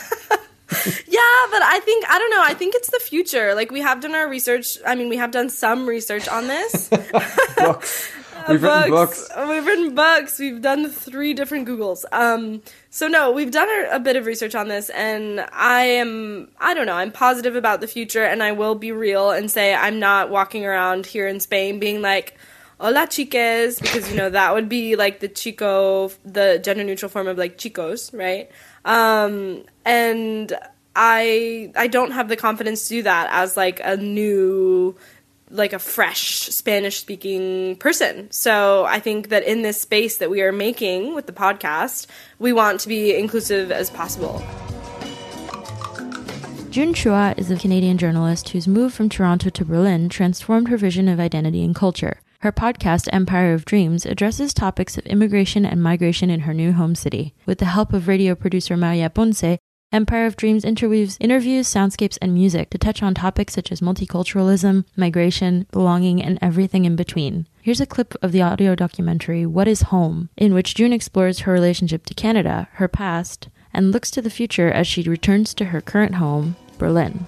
Yeah, 1.08 1.42
but 1.52 1.62
I 1.62 1.80
think 1.84 2.06
I 2.10 2.18
don't 2.18 2.32
know. 2.32 2.42
I 2.42 2.54
think 2.56 2.74
it's 2.76 2.90
the 2.90 3.00
future. 3.00 3.54
Like 3.54 3.72
we 3.72 3.82
have 3.82 4.00
done 4.02 4.16
our 4.16 4.28
research. 4.28 4.78
I 4.88 4.96
mean, 4.96 5.10
we 5.10 5.18
have 5.18 5.30
done 5.30 5.50
some 5.50 5.86
research 5.86 6.28
on 6.30 6.48
this. 6.48 6.90
Books. 8.60 8.82
We've 8.84 8.86
written 8.86 8.92
books. 8.92 9.32
We've 9.38 9.66
written 9.66 9.96
books. 9.96 10.40
We've 10.40 10.62
done 10.62 10.90
three 10.90 11.34
different 11.34 11.68
Googles. 11.68 12.04
Um, 12.12 12.62
so 12.90 13.08
no, 13.08 13.32
we've 13.32 13.52
done 13.52 13.70
a, 13.70 13.96
a 13.96 14.00
bit 14.00 14.16
of 14.16 14.26
research 14.26 14.56
on 14.56 14.68
this, 14.68 14.90
and 14.90 15.46
I 15.54 15.84
am, 15.84 16.50
I 16.60 16.74
don't 16.74 16.86
know, 16.86 16.96
I'm 16.96 17.12
positive 17.12 17.56
about 17.56 17.82
the 17.82 17.88
future, 17.88 18.24
and 18.24 18.44
I 18.44 18.52
will 18.52 18.76
be 18.76 18.92
real 18.92 19.32
and 19.32 19.50
say 19.50 19.74
I'm 19.74 20.00
not 20.00 20.30
walking 20.30 20.66
around 20.66 21.06
here 21.06 21.28
in 21.28 21.40
Spain 21.40 21.80
being 21.80 22.02
like, 22.02 22.38
hola 22.80 23.08
chiques, 23.10 23.80
because 23.80 24.10
you 24.10 24.18
know 24.18 24.30
that 24.30 24.54
would 24.54 24.68
be 24.68 24.96
like 24.96 25.20
the 25.20 25.28
chico, 25.28 26.10
the 26.26 26.60
gender 26.64 26.84
neutral 26.84 27.10
form 27.10 27.28
of 27.28 27.38
like 27.38 27.58
chicos, 27.58 28.12
right? 28.18 28.50
Um, 28.84 29.64
and 29.86 30.54
I 30.96 31.72
I 31.76 31.88
don't 31.88 32.12
have 32.12 32.28
the 32.28 32.36
confidence 32.36 32.88
to 32.88 32.96
do 32.96 33.04
that 33.04 33.30
as 33.32 33.56
like 33.56 33.80
a 33.84 33.98
new 33.98 34.96
like 35.52 35.74
a 35.74 35.80
fresh 35.80 36.42
Spanish 36.44 37.00
speaking 37.00 37.76
person. 37.76 38.32
So 38.32 38.86
I 38.86 39.00
think 39.00 39.30
that 39.30 39.44
in 39.44 39.62
this 39.62 39.80
space 39.80 40.18
that 40.18 40.30
we 40.30 40.42
are 40.42 40.52
making 40.52 41.14
with 41.14 41.28
the 41.28 41.34
podcast, 41.34 42.08
we 42.40 42.54
want 42.54 42.80
to 42.82 42.88
be 42.88 43.16
inclusive 43.16 43.72
as 43.72 43.90
possible. 43.90 44.44
June 46.70 46.94
Chua 46.94 47.38
is 47.38 47.52
a 47.52 47.58
Canadian 47.58 47.98
journalist 47.98 48.48
whose 48.50 48.66
move 48.66 48.94
from 48.94 49.10
Toronto 49.10 49.50
to 49.50 49.66
Berlin 49.66 50.08
transformed 50.08 50.70
her 50.70 50.78
vision 50.78 51.10
of 51.10 51.20
identity 51.20 51.66
and 51.66 51.76
culture. 51.76 52.22
Her 52.40 52.52
podcast, 52.54 53.10
Empire 53.12 53.54
of 53.54 53.66
Dreams, 53.66 54.06
addresses 54.06 54.54
topics 54.54 54.98
of 54.98 55.06
immigration 55.06 55.66
and 55.66 55.84
migration 55.84 56.30
in 56.30 56.40
her 56.40 56.54
new 56.54 56.72
home 56.72 56.96
city. 56.96 57.36
With 57.46 57.60
the 57.60 57.66
help 57.66 57.92
of 57.92 58.08
radio 58.08 58.36
producer 58.36 58.78
Maria 58.78 59.10
Ponce, 59.10 59.60
Empire 59.94 60.26
of 60.26 60.38
Dreams 60.38 60.64
interweaves 60.64 61.18
interviews, 61.20 61.68
soundscapes, 61.68 62.18
and 62.22 62.34
music 62.34 62.70
to 62.70 62.78
touch 62.78 63.04
on 63.04 63.14
topics 63.14 63.54
such 63.54 63.74
as 63.74 63.82
multiculturalism, 63.82 64.86
migration, 64.96 65.68
belonging, 65.70 66.24
and 66.24 66.40
everything 66.42 66.86
in 66.86 66.96
between. 66.96 67.46
Here's 67.62 67.82
a 67.82 67.86
clip 67.86 68.16
of 68.22 68.32
the 68.32 68.42
audio 68.42 68.74
documentary 68.74 69.46
What 69.46 69.68
is 69.68 69.82
Home, 69.82 70.30
in 70.38 70.54
which 70.54 70.76
June 70.76 70.94
explores 70.94 71.40
her 71.40 71.52
relationship 71.52 72.06
to 72.06 72.14
Canada, 72.14 72.70
her 72.74 72.88
past, 72.88 73.50
and 73.74 73.92
looks 73.92 74.10
to 74.12 74.22
the 74.22 74.30
future 74.30 74.72
as 74.72 74.88
she 74.88 75.04
returns 75.04 75.54
to 75.56 75.66
her 75.66 75.82
current 75.82 76.16
home, 76.16 76.56
Berlin. 76.78 77.28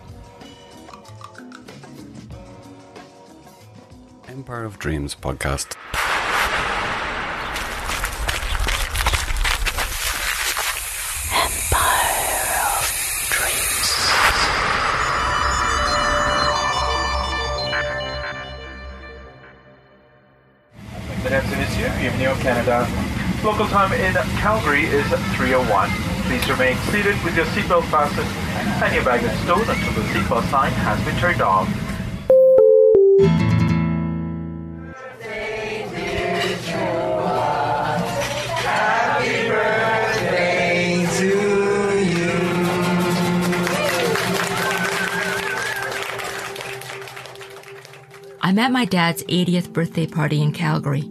Empire 4.29 4.63
of 4.63 4.79
Dreams 4.79 5.13
podcast. 5.15 5.75
Local 23.43 23.67
time 23.67 23.91
in 23.91 24.13
Calgary 24.39 24.85
is 24.85 25.05
3.01. 25.05 25.89
Please 26.27 26.49
remain 26.49 26.77
seated 26.91 27.21
with 27.25 27.35
your 27.35 27.45
seatbelt 27.47 27.83
fastened 27.91 28.25
and 28.81 28.95
your 28.95 29.03
baggage 29.03 29.37
stowed 29.41 29.67
until 29.67 29.93
the 29.93 30.01
seatbelt 30.09 30.49
sign 30.49 30.71
has 30.71 31.03
been 31.03 31.17
turned 31.17 31.41
off. 31.41 31.67
I'm 48.45 48.59
at 48.59 48.71
my 48.71 48.85
dad's 48.85 49.23
80th 49.23 49.73
birthday 49.73 50.07
party 50.07 50.41
in 50.41 50.53
Calgary, 50.53 51.03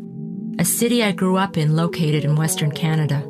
a 0.62 0.64
city 0.64 1.02
I 1.02 1.10
grew 1.10 1.36
up 1.36 1.56
in 1.56 1.74
located 1.74 2.24
in 2.24 2.36
Western 2.36 2.70
Canada. 2.70 3.26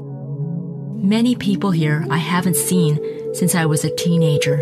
Many 0.97 1.35
people 1.35 1.71
here 1.71 2.05
I 2.11 2.19
haven't 2.19 2.57
seen 2.57 3.01
since 3.33 3.55
I 3.55 3.65
was 3.65 3.87
a 3.87 3.97
teenager. 3.97 4.57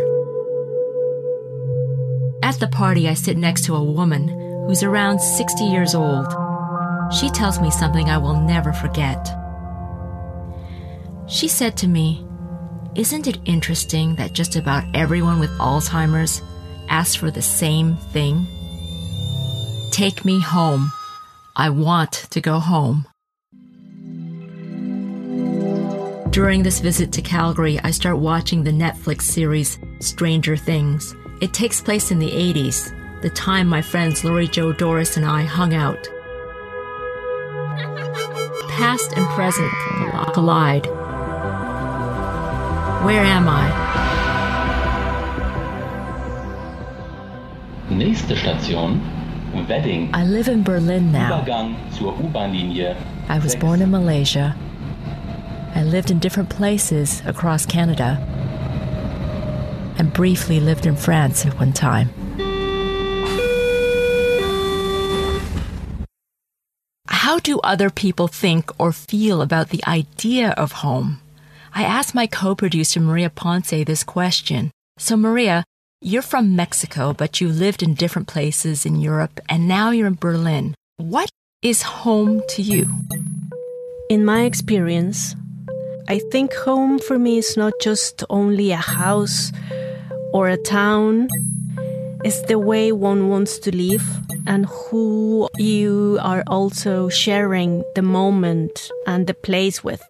At 2.44 2.60
the 2.60 2.68
party, 2.70 3.08
I 3.08 3.14
sit 3.14 3.36
next 3.36 3.64
to 3.64 3.74
a 3.74 3.82
woman 3.82 4.28
who's 4.68 4.84
around 4.84 5.18
60 5.18 5.64
years 5.64 5.96
old. 5.96 6.32
She 7.12 7.28
tells 7.30 7.60
me 7.60 7.72
something 7.72 8.08
I 8.08 8.18
will 8.18 8.40
never 8.40 8.72
forget. 8.72 9.28
She 11.26 11.48
said 11.48 11.76
to 11.78 11.88
me, 11.88 12.24
Isn't 12.94 13.26
it 13.26 13.40
interesting 13.46 14.14
that 14.14 14.32
just 14.32 14.54
about 14.54 14.84
everyone 14.94 15.40
with 15.40 15.50
Alzheimer's 15.58 16.40
asks 16.88 17.16
for 17.16 17.32
the 17.32 17.42
same 17.42 17.96
thing? 17.96 18.46
Take 19.90 20.24
me 20.24 20.38
home. 20.40 20.92
I 21.60 21.68
want 21.68 22.12
to 22.30 22.40
go 22.40 22.58
home. 22.58 23.06
During 26.30 26.62
this 26.62 26.80
visit 26.80 27.12
to 27.12 27.20
Calgary, 27.20 27.78
I 27.84 27.90
start 27.90 28.16
watching 28.16 28.64
the 28.64 28.70
Netflix 28.70 29.24
series 29.24 29.78
Stranger 29.98 30.56
Things. 30.56 31.14
It 31.42 31.52
takes 31.52 31.82
place 31.82 32.10
in 32.10 32.18
the 32.18 32.30
80s, 32.30 32.94
the 33.20 33.28
time 33.28 33.66
my 33.66 33.82
friends 33.82 34.24
Lori 34.24 34.48
Joe 34.48 34.72
Doris 34.72 35.18
and 35.18 35.26
I 35.26 35.42
hung 35.42 35.74
out. 35.74 36.08
Past 38.70 39.12
and 39.18 39.26
present 39.36 39.70
collide. 40.32 40.86
Where 43.04 43.22
am 43.22 43.50
I? 43.50 43.68
Nächste 47.90 48.34
Station. 48.34 49.19
I 50.14 50.24
live 50.24 50.48
in 50.48 50.62
Berlin 50.62 51.12
now. 51.12 51.44
I 53.28 53.38
was 53.38 53.56
born 53.56 53.82
in 53.82 53.90
Malaysia. 53.90 54.56
I 55.74 55.82
lived 55.82 56.10
in 56.10 56.18
different 56.18 56.50
places 56.50 57.22
across 57.26 57.66
Canada 57.66 58.18
and 59.98 60.12
briefly 60.12 60.60
lived 60.60 60.86
in 60.86 60.96
France 60.96 61.46
at 61.46 61.58
one 61.58 61.72
time. 61.72 62.10
How 67.06 67.38
do 67.38 67.60
other 67.60 67.90
people 67.90 68.26
think 68.28 68.70
or 68.80 68.92
feel 68.92 69.42
about 69.42 69.68
the 69.68 69.84
idea 69.86 70.50
of 70.50 70.72
home? 70.82 71.20
I 71.72 71.84
asked 71.84 72.14
my 72.14 72.26
co 72.26 72.54
producer 72.54 72.98
Maria 72.98 73.30
Ponce 73.30 73.70
this 73.84 74.02
question. 74.02 74.70
So, 74.98 75.16
Maria, 75.16 75.62
you're 76.02 76.22
from 76.22 76.56
Mexico, 76.56 77.12
but 77.12 77.40
you 77.40 77.48
lived 77.48 77.82
in 77.82 77.94
different 77.94 78.26
places 78.26 78.86
in 78.86 78.96
Europe, 78.96 79.38
and 79.48 79.68
now 79.68 79.90
you're 79.90 80.06
in 80.06 80.14
Berlin. 80.14 80.74
What 80.96 81.30
is 81.62 81.82
home 81.82 82.42
to 82.50 82.62
you? 82.62 82.88
In 84.08 84.24
my 84.24 84.42
experience, 84.44 85.36
I 86.08 86.20
think 86.32 86.54
home 86.54 86.98
for 86.98 87.18
me 87.18 87.38
is 87.38 87.56
not 87.56 87.74
just 87.80 88.24
only 88.30 88.72
a 88.72 88.76
house 88.76 89.52
or 90.32 90.48
a 90.48 90.56
town, 90.56 91.28
it's 92.24 92.42
the 92.42 92.58
way 92.58 92.92
one 92.92 93.28
wants 93.28 93.58
to 93.60 93.74
live 93.74 94.04
and 94.46 94.66
who 94.66 95.48
you 95.58 96.18
are 96.22 96.42
also 96.46 97.08
sharing 97.08 97.84
the 97.94 98.02
moment 98.02 98.90
and 99.06 99.26
the 99.26 99.34
place 99.34 99.84
with. 99.84 100.09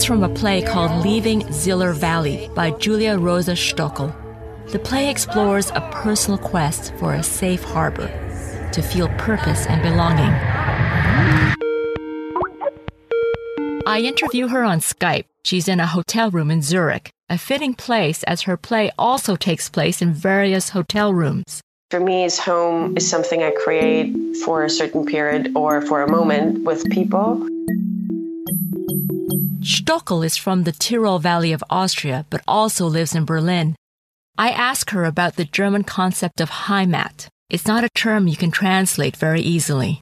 That's 0.00 0.06
from 0.06 0.24
a 0.24 0.30
play 0.30 0.62
called 0.62 1.04
Leaving 1.04 1.52
Ziller 1.52 1.92
Valley 1.92 2.48
by 2.54 2.70
Julia 2.70 3.18
Rosa 3.18 3.52
Stockel. 3.52 4.10
The 4.72 4.78
play 4.78 5.10
explores 5.10 5.70
a 5.74 5.86
personal 5.92 6.38
quest 6.38 6.94
for 6.94 7.12
a 7.12 7.22
safe 7.22 7.62
harbor, 7.62 8.08
to 8.72 8.80
feel 8.80 9.08
purpose 9.18 9.66
and 9.66 9.82
belonging. 9.82 10.32
I 13.86 14.00
interview 14.00 14.48
her 14.48 14.64
on 14.64 14.80
Skype. 14.80 15.26
She's 15.44 15.68
in 15.68 15.80
a 15.80 15.86
hotel 15.86 16.30
room 16.30 16.50
in 16.50 16.62
Zurich, 16.62 17.10
a 17.28 17.36
fitting 17.36 17.74
place 17.74 18.22
as 18.22 18.40
her 18.48 18.56
play 18.56 18.90
also 18.98 19.36
takes 19.36 19.68
place 19.68 20.00
in 20.00 20.14
various 20.14 20.70
hotel 20.70 21.12
rooms. 21.12 21.60
For 21.90 22.00
me, 22.00 22.24
is 22.24 22.38
home 22.38 22.96
is 22.96 23.06
something 23.06 23.42
I 23.42 23.50
create 23.50 24.38
for 24.46 24.64
a 24.64 24.70
certain 24.70 25.04
period 25.04 25.52
or 25.54 25.82
for 25.82 26.00
a 26.00 26.10
moment 26.10 26.64
with 26.64 26.88
people. 26.88 27.46
Stockel 29.60 30.24
is 30.24 30.38
from 30.38 30.64
the 30.64 30.72
Tyrol 30.72 31.18
Valley 31.18 31.52
of 31.52 31.62
Austria, 31.68 32.24
but 32.30 32.42
also 32.48 32.86
lives 32.86 33.14
in 33.14 33.26
Berlin. 33.26 33.76
I 34.38 34.50
ask 34.50 34.88
her 34.90 35.04
about 35.04 35.36
the 35.36 35.44
German 35.44 35.84
concept 35.84 36.40
of 36.40 36.48
Heimat. 36.48 37.28
It's 37.50 37.66
not 37.66 37.84
a 37.84 37.90
term 37.90 38.26
you 38.26 38.36
can 38.36 38.50
translate 38.50 39.16
very 39.16 39.42
easily. 39.42 40.00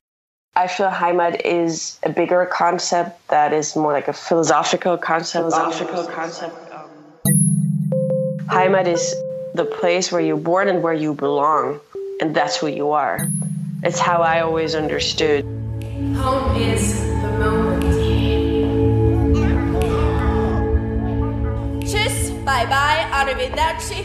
I 0.54 0.68
feel 0.68 0.88
Heimat 0.88 1.40
is 1.44 1.98
a 2.04 2.10
bigger 2.10 2.46
concept 2.46 3.26
that 3.28 3.52
is 3.52 3.74
more 3.74 3.92
like 3.92 4.06
a 4.06 4.12
philosophical 4.12 4.96
concept. 4.96 5.50
Philosophical 5.50 6.04
concept. 6.06 6.54
Um. 6.72 6.88
Heimat 8.46 8.86
is 8.86 9.12
the 9.54 9.64
place 9.64 10.12
where 10.12 10.20
you're 10.20 10.36
born 10.36 10.68
and 10.68 10.84
where 10.84 10.94
you 10.94 11.14
belong, 11.14 11.80
and 12.20 12.32
that's 12.32 12.56
who 12.56 12.68
you 12.68 12.92
are. 12.92 13.28
It's 13.82 13.98
how 13.98 14.22
I 14.22 14.40
always 14.40 14.76
understood. 14.76 15.44
Home 15.44 16.56
is 16.56 17.00
the 17.00 17.38
moment. 17.38 17.77
Bye 22.58 22.66
bye, 22.66 23.06
arrivederci, 23.12 24.04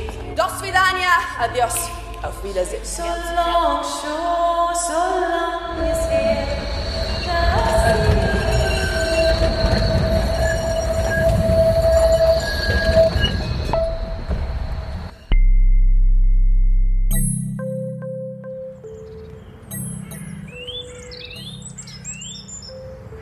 adios, 1.40 1.90
auf 2.22 2.44
Wiedersehen. 2.44 2.86
So 2.86 3.04
long 3.04 3.84
shore, 3.84 4.76
so 4.76 4.94
long 4.94 5.80
is 5.88 6.06
here. 6.08 6.48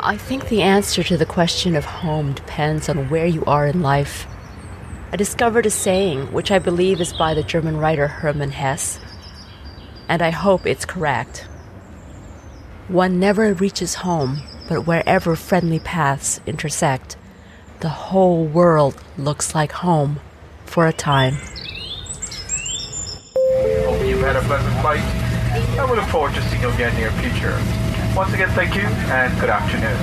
I 0.04 0.18
think 0.18 0.50
the 0.50 0.62
answer 0.64 1.04
to 1.04 1.16
the 1.16 1.26
question 1.26 1.76
of 1.76 1.86
home 1.86 2.34
depends 2.34 2.90
on 2.90 3.10
where 3.10 3.28
you 3.28 3.46
are 3.46 3.68
in 3.68 3.82
life. 3.82 4.28
I 5.14 5.18
discovered 5.18 5.66
a 5.66 5.70
saying 5.70 6.32
which 6.32 6.52
I 6.52 6.60
believe 6.60 7.02
is 7.02 7.12
by 7.12 7.34
the 7.34 7.44
German 7.44 7.76
writer 7.76 8.08
Hermann 8.08 8.52
Hesse, 8.52 8.98
and 10.08 10.22
I 10.22 10.30
hope 10.30 10.66
it's 10.66 10.86
correct. 10.86 11.50
One 12.88 13.20
never 13.20 13.54
reaches 13.54 13.96
home, 13.96 14.42
but 14.70 14.88
wherever 14.88 15.36
friendly 15.36 15.80
paths 15.80 16.40
intersect, 16.46 17.18
the 17.82 17.90
whole 17.90 18.46
world 18.46 19.04
looks 19.18 19.54
like 19.54 19.74
home 19.74 20.22
for 20.66 20.88
a 20.88 20.94
time. 20.94 21.34
Hope 23.36 24.08
you've 24.08 24.22
had 24.22 24.38
a 24.38 24.42
pleasant 24.44 24.80
flight, 24.80 25.02
and 25.78 25.92
we 25.92 25.98
look 25.98 26.08
forward 26.08 26.34
to 26.36 26.42
seeing 26.44 26.62
you 26.62 26.70
again 26.70 26.94
in 26.94 27.02
near 27.02 27.12
future. 27.20 27.60
Once 28.16 28.34
again, 28.34 28.50
thank 28.52 28.76
you, 28.76 28.84
and 29.12 29.38
good 29.42 29.50
afternoon. 29.50 29.98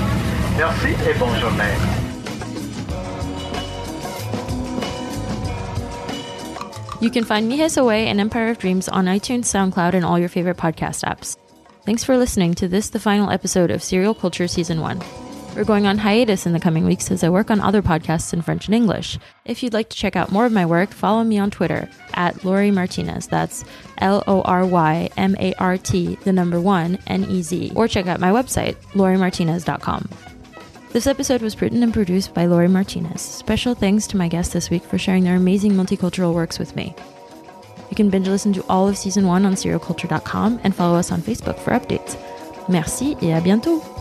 Merci 0.58 0.94
et 1.08 1.18
bonne 1.18 1.40
journée. 1.40 1.97
You 7.00 7.10
can 7.10 7.22
find 7.22 7.50
Mijes 7.50 7.80
Away 7.80 8.08
and 8.08 8.20
Empire 8.20 8.48
of 8.48 8.58
Dreams 8.58 8.88
on 8.88 9.06
iTunes, 9.06 9.44
SoundCloud, 9.44 9.94
and 9.94 10.04
all 10.04 10.18
your 10.18 10.28
favorite 10.28 10.56
podcast 10.56 11.04
apps. 11.04 11.36
Thanks 11.84 12.02
for 12.02 12.18
listening 12.18 12.54
to 12.54 12.66
this, 12.66 12.90
the 12.90 12.98
final 12.98 13.30
episode 13.30 13.70
of 13.70 13.84
Serial 13.84 14.14
Culture 14.14 14.48
Season 14.48 14.80
1. 14.80 15.00
We're 15.54 15.64
going 15.64 15.86
on 15.86 15.98
hiatus 15.98 16.44
in 16.44 16.52
the 16.52 16.60
coming 16.60 16.84
weeks 16.84 17.10
as 17.12 17.22
I 17.22 17.28
work 17.30 17.52
on 17.52 17.60
other 17.60 17.82
podcasts 17.82 18.32
in 18.32 18.42
French 18.42 18.66
and 18.66 18.74
English. 18.74 19.16
If 19.44 19.62
you'd 19.62 19.72
like 19.72 19.90
to 19.90 19.96
check 19.96 20.16
out 20.16 20.32
more 20.32 20.44
of 20.44 20.52
my 20.52 20.66
work, 20.66 20.90
follow 20.90 21.22
me 21.22 21.38
on 21.38 21.50
Twitter 21.50 21.88
at 22.14 22.44
Lory 22.44 22.72
Martinez. 22.72 23.28
That's 23.28 23.64
L 23.98 24.24
O 24.26 24.42
R 24.42 24.66
Y 24.66 25.08
M 25.16 25.36
A 25.38 25.54
R 25.54 25.78
T, 25.78 26.16
the 26.24 26.32
number 26.32 26.60
one, 26.60 26.98
N 27.06 27.24
E 27.30 27.42
Z. 27.42 27.72
Or 27.74 27.88
check 27.88 28.06
out 28.06 28.20
my 28.20 28.30
website, 28.30 28.74
lorymartinez.com. 28.92 30.08
This 30.98 31.06
episode 31.06 31.42
was 31.42 31.62
written 31.62 31.84
and 31.84 31.94
produced 31.94 32.34
by 32.34 32.46
Lory 32.46 32.66
Martinez. 32.66 33.20
Special 33.20 33.72
thanks 33.72 34.08
to 34.08 34.16
my 34.16 34.26
guests 34.26 34.52
this 34.52 34.68
week 34.68 34.82
for 34.82 34.98
sharing 34.98 35.22
their 35.22 35.36
amazing 35.36 35.70
multicultural 35.74 36.34
works 36.34 36.58
with 36.58 36.74
me. 36.74 36.92
You 37.88 37.94
can 37.94 38.10
binge 38.10 38.26
listen 38.26 38.52
to 38.54 38.64
all 38.68 38.88
of 38.88 38.98
season 38.98 39.24
one 39.24 39.46
on 39.46 39.54
serialculture.com 39.54 40.58
and 40.64 40.74
follow 40.74 40.98
us 40.98 41.12
on 41.12 41.22
Facebook 41.22 41.60
for 41.60 41.70
updates. 41.70 42.18
Merci 42.68 43.12
et 43.22 43.32
à 43.32 43.40
bientôt! 43.40 43.97